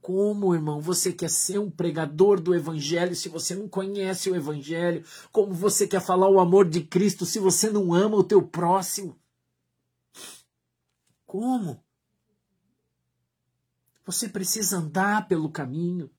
[0.01, 5.05] Como, irmão, você quer ser um pregador do Evangelho se você não conhece o Evangelho?
[5.31, 9.15] Como você quer falar o amor de Cristo se você não ama o teu próximo?
[11.25, 11.83] Como?
[14.03, 16.09] Você precisa andar pelo caminho.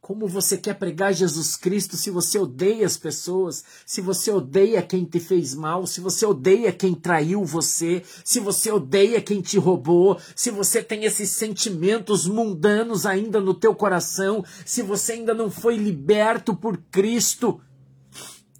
[0.00, 5.04] Como você quer pregar Jesus Cristo se você odeia as pessoas, se você odeia quem
[5.04, 10.18] te fez mal, se você odeia quem traiu você, se você odeia quem te roubou,
[10.34, 15.76] se você tem esses sentimentos mundanos ainda no teu coração, se você ainda não foi
[15.76, 17.60] liberto por Cristo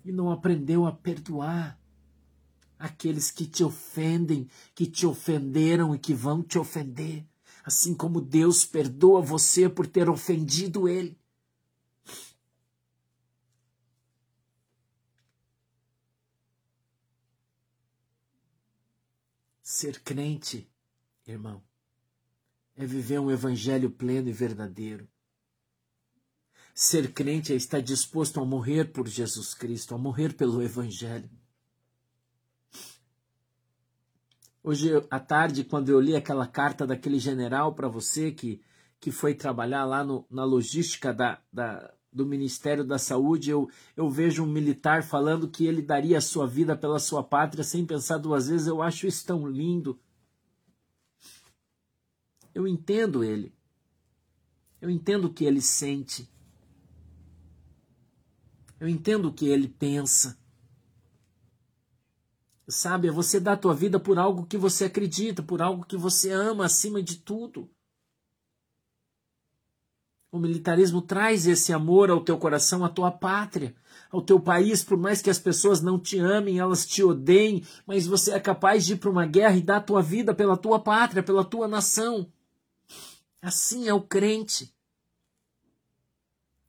[0.05, 1.81] e não aprendeu a perdoar
[2.79, 7.25] aqueles que te ofendem, que te ofenderam e que vão te ofender,
[7.65, 11.20] assim como Deus perdoa você por ter ofendido ele.
[19.81, 20.71] Ser crente,
[21.27, 21.63] irmão,
[22.77, 25.09] é viver um evangelho pleno e verdadeiro.
[26.75, 31.31] Ser crente é estar disposto a morrer por Jesus Cristo, a morrer pelo evangelho.
[34.63, 38.61] Hoje à tarde, quando eu li aquela carta daquele general para você que,
[39.01, 44.09] que foi trabalhar lá no, na logística da, da, do Ministério da Saúde, eu, eu
[44.11, 48.19] vejo um militar falando que ele daria a sua vida pela sua pátria sem pensar
[48.19, 48.67] duas vezes.
[48.67, 49.99] Eu acho isso tão lindo.
[52.53, 53.55] Eu entendo ele.
[54.81, 56.29] Eu entendo o que ele sente.
[58.81, 60.39] Eu entendo o que ele pensa.
[62.67, 66.31] Sabe, você dar a tua vida por algo que você acredita, por algo que você
[66.31, 67.69] ama acima de tudo.
[70.33, 73.75] O militarismo traz esse amor ao teu coração, à tua pátria,
[74.13, 78.07] ao teu país, por mais que as pessoas não te amem, elas te odeiem, mas
[78.07, 80.79] você é capaz de ir para uma guerra e dar a tua vida pela tua
[80.79, 82.31] pátria, pela tua nação.
[83.43, 84.73] Assim é o crente.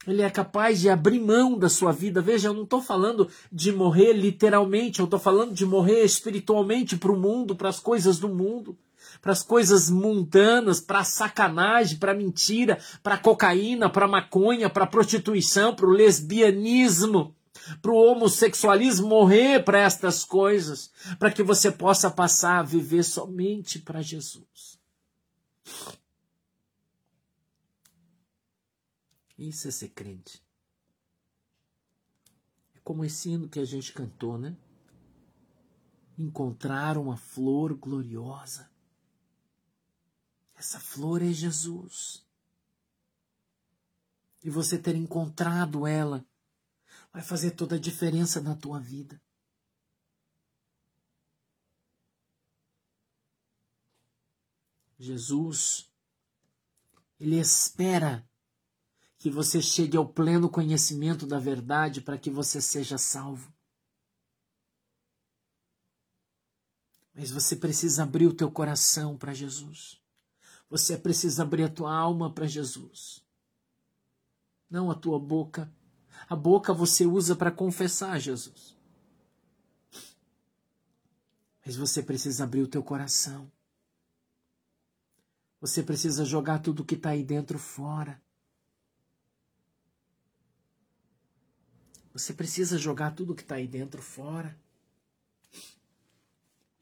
[0.07, 2.19] Ele é capaz de abrir mão da sua vida.
[2.19, 7.11] Veja, eu não estou falando de morrer literalmente, eu estou falando de morrer espiritualmente para
[7.11, 8.75] o mundo, para as coisas do mundo
[9.21, 15.85] para as coisas mundanas, para sacanagem, para mentira, para cocaína, para maconha, para prostituição, para
[15.85, 17.35] o lesbianismo,
[17.81, 23.77] para o homossexualismo, morrer para estas coisas, para que você possa passar a viver somente
[23.77, 24.79] para Jesus.
[29.37, 30.41] Isso é ser crente.
[32.75, 34.55] É como esse hino que a gente cantou, né?
[36.17, 38.70] Encontrar uma flor gloriosa
[40.61, 42.23] essa flor é Jesus.
[44.43, 46.23] E você ter encontrado ela
[47.11, 49.19] vai fazer toda a diferença na tua vida.
[54.99, 55.91] Jesus,
[57.19, 58.23] Ele espera
[59.17, 63.51] que você chegue ao pleno conhecimento da verdade para que você seja salvo.
[67.15, 70.00] Mas você precisa abrir o teu coração para Jesus.
[70.71, 73.21] Você precisa abrir a tua alma para Jesus.
[74.69, 75.69] Não a tua boca.
[76.29, 78.73] A boca você usa para confessar Jesus.
[81.65, 83.51] Mas você precisa abrir o teu coração.
[85.59, 88.23] Você precisa jogar tudo que está aí dentro fora.
[92.13, 94.57] Você precisa jogar tudo que está aí dentro fora.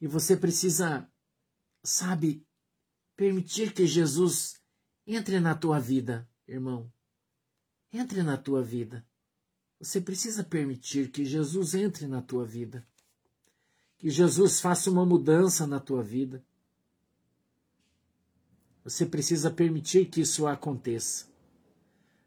[0.00, 1.10] E você precisa,
[1.82, 2.46] sabe,
[3.20, 4.58] permitir que Jesus
[5.06, 6.90] entre na tua vida, irmão.
[7.92, 9.06] Entre na tua vida.
[9.78, 12.82] Você precisa permitir que Jesus entre na tua vida.
[13.98, 16.42] Que Jesus faça uma mudança na tua vida.
[18.82, 21.26] Você precisa permitir que isso aconteça.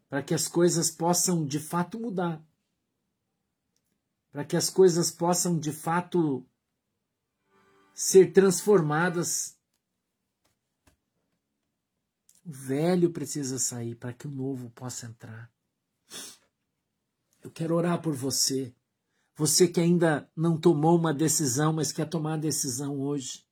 [0.08, 2.40] Para que as coisas possam de fato mudar
[4.30, 6.44] para que as coisas possam de fato
[7.94, 9.53] ser transformadas.
[12.44, 15.50] O velho precisa sair para que o novo possa entrar.
[17.42, 18.74] Eu quero orar por você.
[19.36, 23.44] Você que ainda não tomou uma decisão, mas quer tomar a decisão hoje.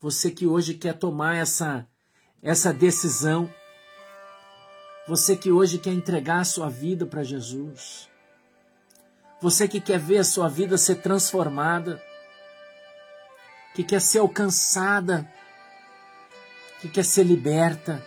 [0.00, 1.88] Você que hoje quer tomar essa
[2.40, 3.52] essa decisão.
[5.08, 8.08] Você que hoje quer entregar a sua vida para Jesus.
[9.40, 12.02] Você que quer ver a sua vida ser transformada,
[13.74, 15.32] que quer ser alcançada,
[16.80, 18.04] que quer ser liberta.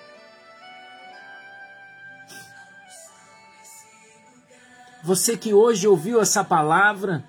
[5.03, 7.27] Você que hoje ouviu essa palavra,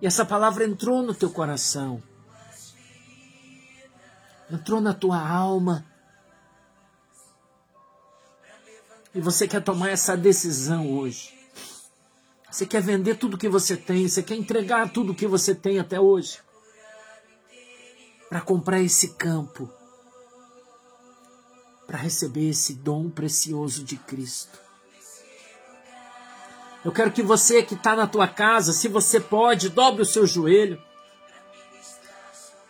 [0.00, 2.02] e essa palavra entrou no teu coração,
[4.50, 5.86] entrou na tua alma,
[9.14, 11.38] e você quer tomar essa decisão hoje.
[12.50, 16.00] Você quer vender tudo que você tem, você quer entregar tudo que você tem até
[16.00, 16.38] hoje
[18.32, 19.70] para comprar esse campo,
[21.86, 24.58] para receber esse dom precioso de Cristo.
[26.82, 30.26] Eu quero que você que está na tua casa, se você pode, dobre o seu
[30.26, 30.82] joelho.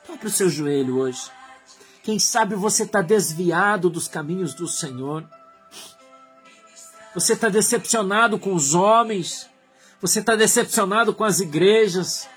[0.08, 1.30] Dobre o seu joelho hoje.
[2.02, 5.24] Quem sabe você está desviado dos caminhos do Senhor.
[7.14, 9.48] Você está decepcionado com os homens.
[10.00, 12.28] Você está decepcionado com as igrejas.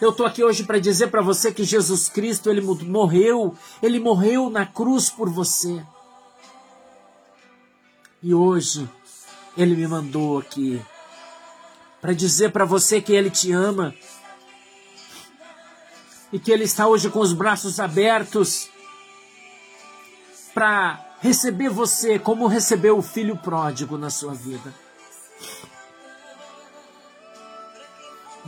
[0.00, 4.48] Eu estou aqui hoje para dizer para você que Jesus Cristo, ele morreu, ele morreu
[4.48, 5.84] na cruz por você.
[8.22, 8.88] E hoje,
[9.56, 10.80] ele me mandou aqui
[12.00, 13.92] para dizer para você que ele te ama
[16.32, 18.68] e que ele está hoje com os braços abertos
[20.54, 24.72] para receber você como recebeu o filho pródigo na sua vida.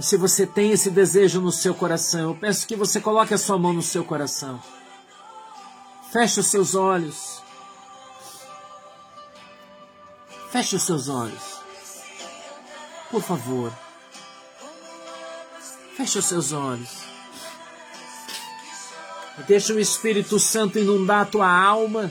[0.01, 3.39] E se você tem esse desejo no seu coração, eu peço que você coloque a
[3.39, 4.59] sua mão no seu coração.
[6.11, 7.43] Feche os seus olhos.
[10.51, 11.43] Feche os seus olhos.
[13.11, 13.71] Por favor.
[15.99, 16.89] Feche os seus olhos.
[19.47, 22.11] Deixa o Espírito Santo inundar a tua alma.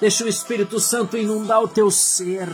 [0.00, 2.48] Deixa o Espírito Santo inundar o teu ser.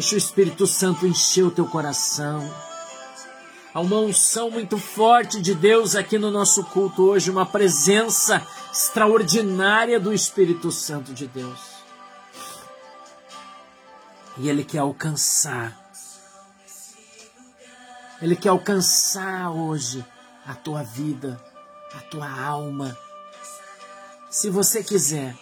[0.00, 2.50] Deixa o Espírito Santo encher o teu coração.
[3.74, 8.40] Há uma unção muito forte de Deus aqui no nosso culto hoje, uma presença
[8.72, 11.60] extraordinária do Espírito Santo de Deus.
[14.38, 15.78] E Ele quer alcançar,
[18.22, 20.02] Ele quer alcançar hoje
[20.46, 21.38] a tua vida,
[21.92, 22.96] a tua alma.
[24.30, 25.36] Se você quiser,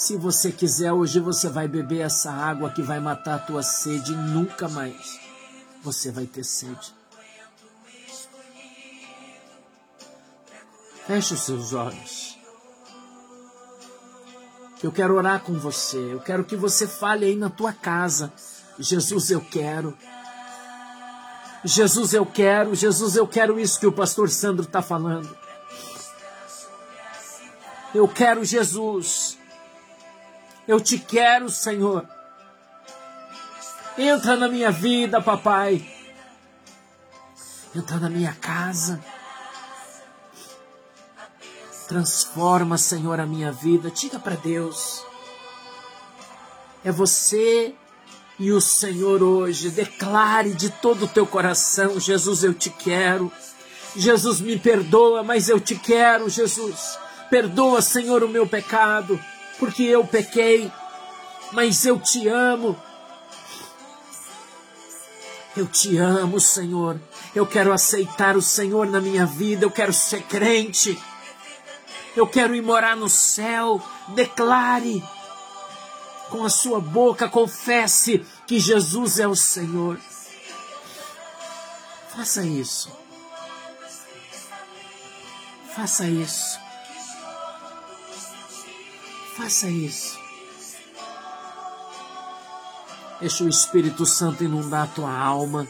[0.00, 4.14] se você quiser, hoje você vai beber essa água que vai matar a tua sede
[4.14, 5.20] e nunca mais
[5.82, 6.94] você vai ter sede.
[11.06, 12.38] Feche os seus olhos.
[14.82, 15.98] Eu quero orar com você.
[15.98, 18.32] Eu quero que você fale aí na tua casa.
[18.78, 19.94] Jesus, eu quero.
[21.62, 22.74] Jesus, eu quero.
[22.74, 25.28] Jesus, eu quero isso que o pastor Sandro está falando.
[27.94, 29.38] Eu quero Jesus.
[30.66, 32.06] Eu te quero, Senhor.
[33.98, 35.84] Entra na minha vida, papai.
[37.74, 39.00] Entra na minha casa.
[41.88, 43.90] Transforma, Senhor, a minha vida.
[43.90, 45.04] Diga para Deus.
[46.84, 47.74] É você
[48.38, 49.70] e o Senhor hoje.
[49.70, 53.30] Declare de todo o teu coração: Jesus, eu te quero.
[53.96, 56.98] Jesus, me perdoa, mas eu te quero, Jesus.
[57.28, 59.20] Perdoa, Senhor, o meu pecado
[59.60, 60.72] porque eu pequei,
[61.52, 62.74] mas eu te amo.
[65.54, 66.98] Eu te amo, Senhor.
[67.34, 70.98] Eu quero aceitar o Senhor na minha vida, eu quero ser crente.
[72.16, 73.82] Eu quero ir morar no céu.
[74.08, 75.04] Declare
[76.30, 79.98] com a sua boca, confesse que Jesus é o Senhor.
[82.16, 82.90] Faça isso.
[85.74, 86.69] Faça isso.
[89.40, 90.20] Faça isso.
[93.20, 95.66] Deixa o Espírito Santo inundar a tua alma.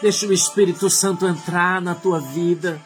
[0.00, 2.80] Deixa o Espírito Santo entrar na tua vida.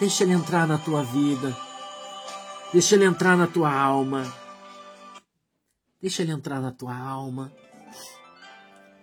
[0.00, 1.54] Deixa ele entrar na tua vida.
[2.72, 4.34] Deixa ele entrar na tua alma.
[6.00, 7.52] Deixa ele entrar na tua alma.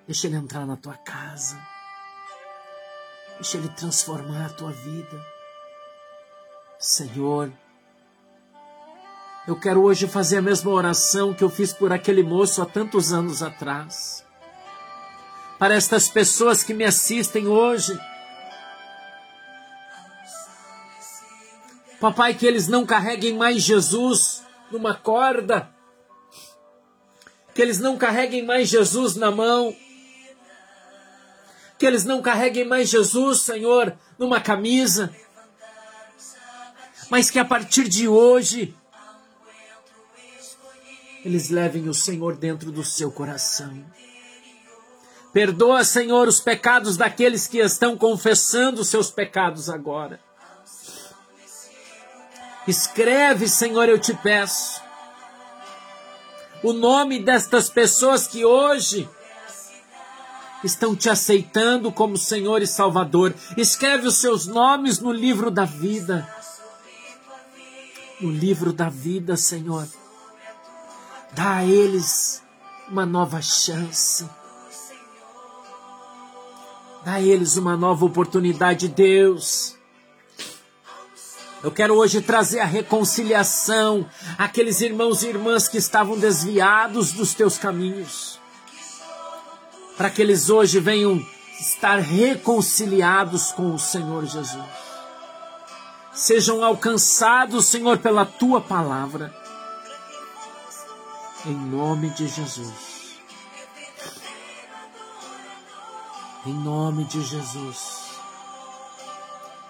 [0.08, 1.62] Deixa ele entrar na tua casa.
[3.36, 5.35] Deixa ele transformar a tua vida.
[6.78, 7.52] Senhor,
[9.48, 13.14] eu quero hoje fazer a mesma oração que eu fiz por aquele moço há tantos
[13.14, 14.26] anos atrás.
[15.58, 17.98] Para estas pessoas que me assistem hoje.
[22.00, 25.70] Papai, que eles não carreguem mais Jesus numa corda.
[27.54, 29.76] Que eles não carreguem mais Jesus na mão.
[31.78, 35.16] Que eles não carreguem mais Jesus, Senhor, numa camisa.
[37.10, 38.76] Mas que a partir de hoje
[41.24, 43.84] eles levem o Senhor dentro do seu coração.
[45.34, 50.20] Perdoa, Senhor, os pecados daqueles que estão confessando seus pecados agora.
[52.68, 54.82] Escreve, Senhor, eu te peço,
[56.64, 59.10] o nome destas pessoas que hoje
[60.64, 63.34] estão te aceitando como Senhor e Salvador.
[63.58, 66.28] Escreve os seus nomes no livro da vida.
[68.20, 69.88] No livro da vida, Senhor.
[71.34, 72.42] Dá a eles
[72.90, 74.28] uma nova chance.
[77.04, 79.76] Dá a eles uma nova oportunidade, Deus.
[81.62, 87.58] Eu quero hoje trazer a reconciliação àqueles irmãos e irmãs que estavam desviados dos teus
[87.58, 88.40] caminhos.
[89.98, 91.26] Para que eles hoje venham
[91.60, 94.85] estar reconciliados com o Senhor Jesus.
[96.16, 99.34] Sejam alcançados, Senhor, pela tua palavra
[101.46, 103.20] em nome de Jesus.
[106.46, 108.20] Em nome de Jesus.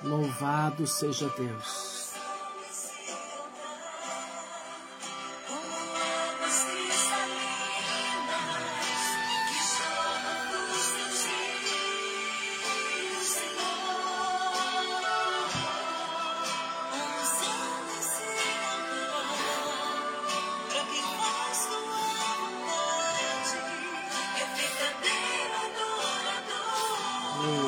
[0.02, 1.95] Louvado seja Deus.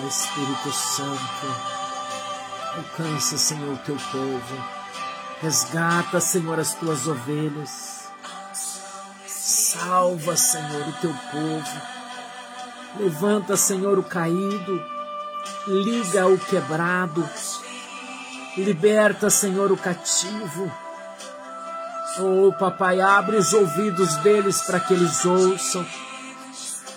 [0.07, 1.47] Espírito Santo.
[2.77, 4.65] Alcança, Senhor, o teu povo.
[5.41, 8.09] Resgata, Senhor, as tuas ovelhas.
[9.25, 11.81] Salva, Senhor, o teu povo.
[12.99, 14.81] Levanta, Senhor, o caído.
[15.67, 17.27] Liga o quebrado.
[18.55, 20.71] Liberta, Senhor, o cativo.
[22.19, 25.85] Oh, papai, abre os ouvidos deles para que eles ouçam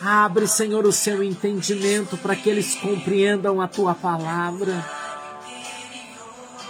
[0.02, 4.84] Abre, Senhor, o seu entendimento para que eles compreendam a tua palavra.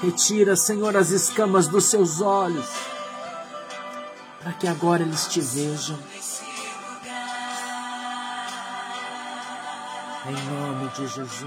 [0.02, 2.66] Retira, Senhor, as escamas dos seus olhos,
[4.42, 5.98] para que agora eles te vejam.
[10.26, 11.40] Em nome de Jesus.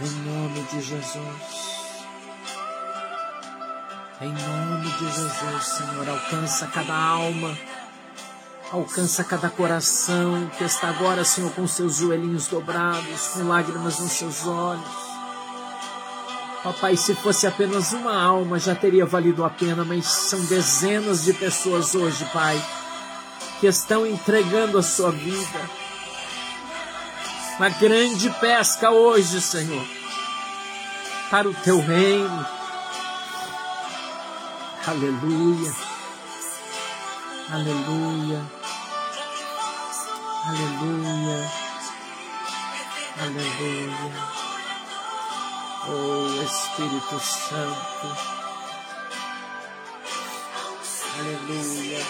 [0.00, 1.57] Em nome de Jesus.
[4.20, 7.56] Em nome de Jesus, Senhor, alcança cada alma,
[8.72, 14.44] alcança cada coração que está agora, Senhor, com seus joelhinhos dobrados, com lágrimas nos seus
[14.44, 14.82] olhos.
[16.64, 21.32] Papai, se fosse apenas uma alma já teria valido a pena, mas são dezenas de
[21.32, 22.60] pessoas hoje, Pai,
[23.60, 25.70] que estão entregando a sua vida.
[27.56, 29.86] Uma grande pesca hoje, Senhor,
[31.30, 32.57] para o teu reino
[34.88, 35.74] Aleluia.
[37.52, 38.42] Aleluia.
[40.46, 41.50] Aleluia.
[43.20, 44.28] Aleluia.
[45.88, 48.16] Oh Espírito Santo.
[51.18, 52.06] Aleluia.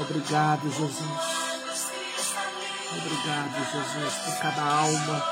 [0.00, 1.06] Obrigado, Jesus.
[2.98, 5.24] Obrigado, Jesus, por cada alma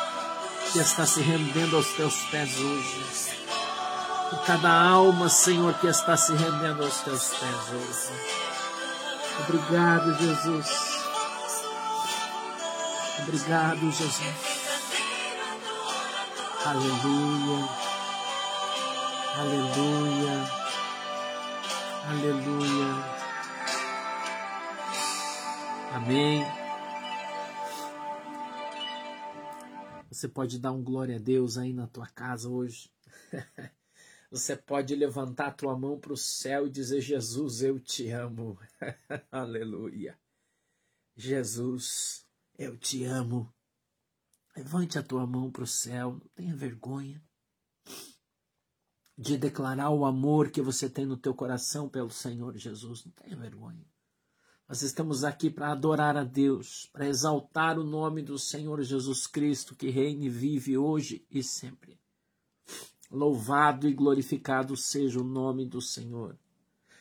[0.72, 3.29] que está se rendendo aos teus pés hoje
[4.30, 8.30] por cada alma, Senhor, que está se rendendo aos teus pés hoje.
[9.42, 10.68] Obrigado, Jesus.
[13.22, 14.20] Obrigado, Jesus.
[16.64, 17.68] Aleluia.
[19.36, 20.50] Aleluia.
[22.08, 23.20] Aleluia.
[25.94, 26.46] Amém.
[30.10, 32.90] Você pode dar um glória a Deus aí na tua casa hoje.
[34.30, 38.58] Você pode levantar a tua mão para o céu e dizer: Jesus, eu te amo.
[39.30, 40.16] Aleluia.
[41.16, 42.24] Jesus,
[42.56, 43.52] eu te amo.
[44.56, 47.22] Levante a tua mão para o céu, não tenha vergonha
[49.16, 53.04] de declarar o amor que você tem no teu coração pelo Senhor Jesus.
[53.04, 53.84] Não tenha vergonha.
[54.66, 59.74] Nós estamos aqui para adorar a Deus, para exaltar o nome do Senhor Jesus Cristo,
[59.74, 62.00] que reina e vive hoje e sempre.
[63.10, 66.38] Louvado e glorificado seja o nome do Senhor.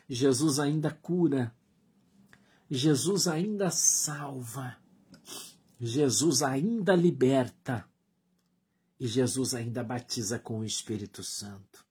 [0.07, 1.55] Jesus ainda cura,
[2.67, 4.77] Jesus ainda salva,
[5.79, 7.87] Jesus ainda liberta
[8.99, 11.85] e Jesus ainda batiza com o Espírito Santo.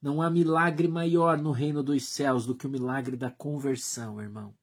[0.00, 4.54] Não há milagre maior no reino dos céus do que o milagre da conversão, irmão.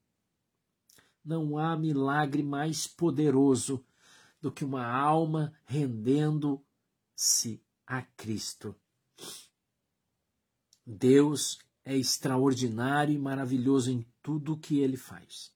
[1.25, 3.83] Não há milagre mais poderoso
[4.39, 7.63] do que uma alma rendendo-se
[7.97, 8.75] a Cristo.
[10.85, 15.53] Deus é extraordinário e maravilhoso em tudo o que ele faz.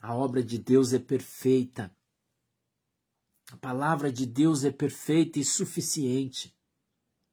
[0.00, 1.94] A obra de Deus é perfeita.
[3.50, 6.54] A palavra de Deus é perfeita e suficiente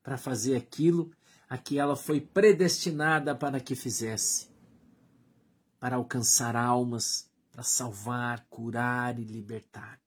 [0.01, 1.11] para fazer aquilo
[1.47, 4.49] a que ela foi predestinada para que fizesse
[5.79, 9.99] para alcançar almas, para salvar, curar e libertar.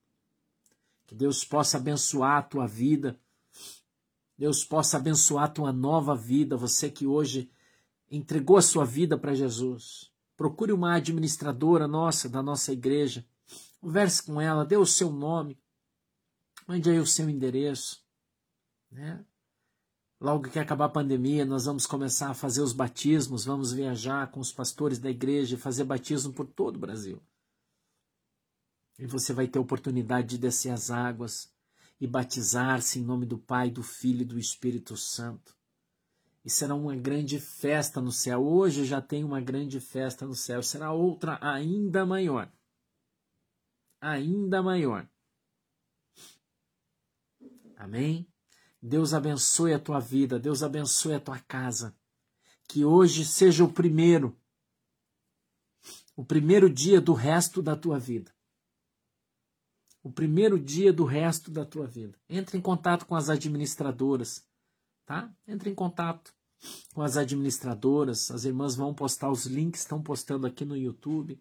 [1.05, 3.21] Que Deus possa abençoar a tua vida
[4.37, 7.51] Deus possa abençoar tua nova vida, você que hoje
[8.11, 10.11] entregou a sua vida para Jesus.
[10.37, 13.25] Procure uma administradora nossa, da nossa igreja.
[13.81, 15.59] Converse com ela, dê o seu nome,
[16.67, 18.03] mande aí o seu endereço.
[18.91, 19.25] Né?
[20.21, 24.41] Logo que acabar a pandemia, nós vamos começar a fazer os batismos, vamos viajar com
[24.41, 27.23] os pastores da igreja e fazer batismo por todo o Brasil.
[28.99, 31.54] E você vai ter oportunidade de descer as águas,
[32.05, 35.57] e batizar-se em nome do Pai, do Filho e do Espírito Santo.
[36.45, 38.47] E será uma grande festa no céu.
[38.47, 42.53] Hoje já tem uma grande festa no céu, será outra ainda maior.
[44.03, 45.09] Ainda maior.
[47.75, 48.31] Amém?
[48.83, 51.97] Deus abençoe a tua vida, Deus abençoe a tua casa.
[52.69, 54.39] Que hoje seja o primeiro,
[56.15, 58.31] o primeiro dia do resto da tua vida
[60.05, 62.19] o primeiro dia do resto da tua vida.
[62.29, 64.47] Entre em contato com as administradoras,
[65.07, 65.35] tá?
[65.49, 66.35] Entre em contato
[66.93, 68.31] com as administradoras.
[68.31, 71.41] As irmãs vão postar os links, estão postando aqui no YouTube,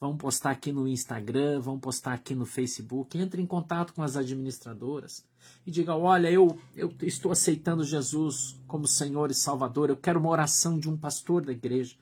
[0.00, 3.18] vão postar aqui no Instagram, vão postar aqui no Facebook.
[3.18, 5.22] Entre em contato com as administradoras
[5.66, 9.90] e diga: Olha, eu, eu estou aceitando Jesus como Senhor e Salvador.
[9.90, 11.94] Eu quero uma oração de um pastor da igreja.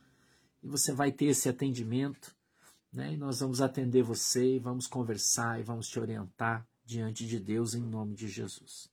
[0.62, 2.35] E você vai ter esse atendimento.
[2.96, 3.12] Né?
[3.12, 7.74] E nós vamos atender você e vamos conversar e vamos te orientar diante de Deus
[7.74, 8.90] em nome de Jesus.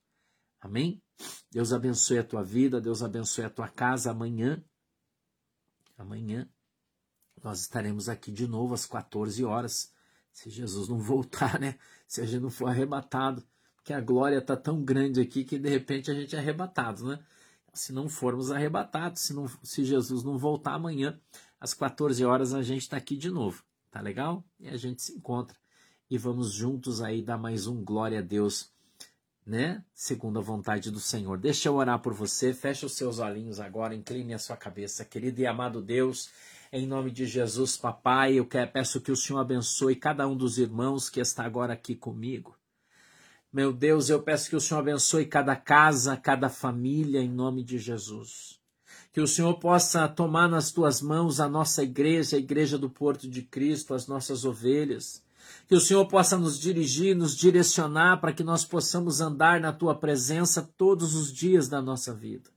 [0.59, 1.01] Amém?
[1.49, 4.61] Deus abençoe a tua vida, Deus abençoe a tua casa amanhã.
[5.97, 6.49] Amanhã
[7.41, 9.93] nós estaremos aqui de novo às 14 horas,
[10.33, 11.79] se Jesus não voltar, né?
[12.05, 13.41] Se a gente não for arrebatado,
[13.77, 17.25] porque a glória está tão grande aqui que de repente a gente é arrebatado, né?
[17.73, 21.17] Se não formos arrebatados, se, não, se Jesus não voltar amanhã,
[21.57, 23.63] às 14 horas a gente está aqui de novo.
[23.93, 24.43] Tá legal?
[24.59, 25.55] E a gente se encontra
[26.09, 28.71] e vamos juntos aí dar mais um glória a Deus,
[29.45, 29.85] né?
[29.93, 31.37] Segundo a vontade do Senhor.
[31.37, 32.55] Deixa eu orar por você.
[32.55, 36.31] Feche os seus olhinhos agora, incline a sua cabeça, querido e amado Deus.
[36.71, 41.07] Em nome de Jesus, papai, eu peço que o Senhor abençoe cada um dos irmãos
[41.07, 42.57] que está agora aqui comigo.
[43.53, 47.77] Meu Deus, eu peço que o Senhor abençoe cada casa, cada família, em nome de
[47.77, 48.62] Jesus
[49.13, 53.29] que o Senhor possa tomar nas tuas mãos a nossa igreja, a igreja do Porto
[53.29, 55.23] de Cristo, as nossas ovelhas.
[55.67, 59.93] Que o Senhor possa nos dirigir, nos direcionar para que nós possamos andar na tua
[59.93, 62.49] presença todos os dias da nossa vida.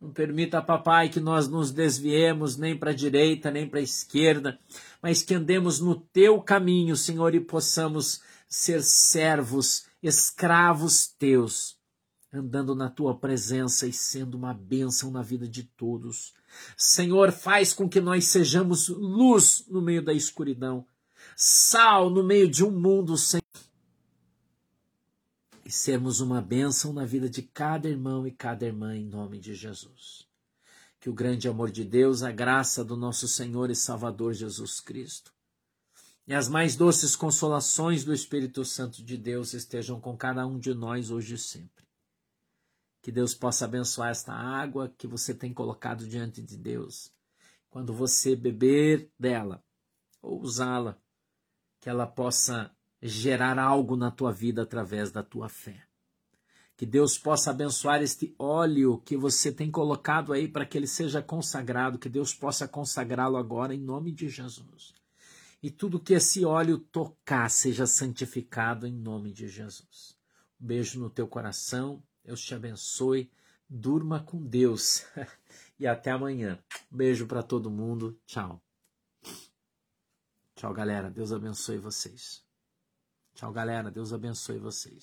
[0.00, 4.56] Não permita, papai, que nós nos desviemos nem para a direita, nem para a esquerda,
[5.02, 11.73] mas que andemos no teu caminho, Senhor, e possamos ser servos, escravos teus
[12.34, 16.34] andando na tua presença e sendo uma bênção na vida de todos.
[16.76, 20.86] Senhor, faz com que nós sejamos luz no meio da escuridão,
[21.36, 23.40] sal no meio de um mundo sem.
[25.64, 29.54] E sermos uma bênção na vida de cada irmão e cada irmã, em nome de
[29.54, 30.26] Jesus.
[31.00, 35.32] Que o grande amor de Deus, a graça do nosso Senhor e Salvador Jesus Cristo,
[36.26, 40.72] E as mais doces consolações do Espírito Santo de Deus estejam com cada um de
[40.72, 41.73] nós hoje e sempre.
[43.04, 47.12] Que Deus possa abençoar esta água que você tem colocado diante de Deus.
[47.68, 49.62] Quando você beber dela
[50.22, 50.98] ou usá-la,
[51.82, 55.84] que ela possa gerar algo na tua vida através da tua fé.
[56.78, 61.20] Que Deus possa abençoar este óleo que você tem colocado aí para que ele seja
[61.20, 64.94] consagrado, que Deus possa consagrá-lo agora em nome de Jesus
[65.62, 70.16] e tudo que esse óleo tocar seja santificado em nome de Jesus.
[70.58, 73.30] Um beijo no teu coração, Deus te abençoe,
[73.68, 75.04] durma com Deus
[75.78, 76.58] e até amanhã.
[76.90, 78.62] Beijo para todo mundo, tchau.
[80.54, 82.42] Tchau, galera, Deus abençoe vocês.
[83.34, 85.02] Tchau, galera, Deus abençoe vocês.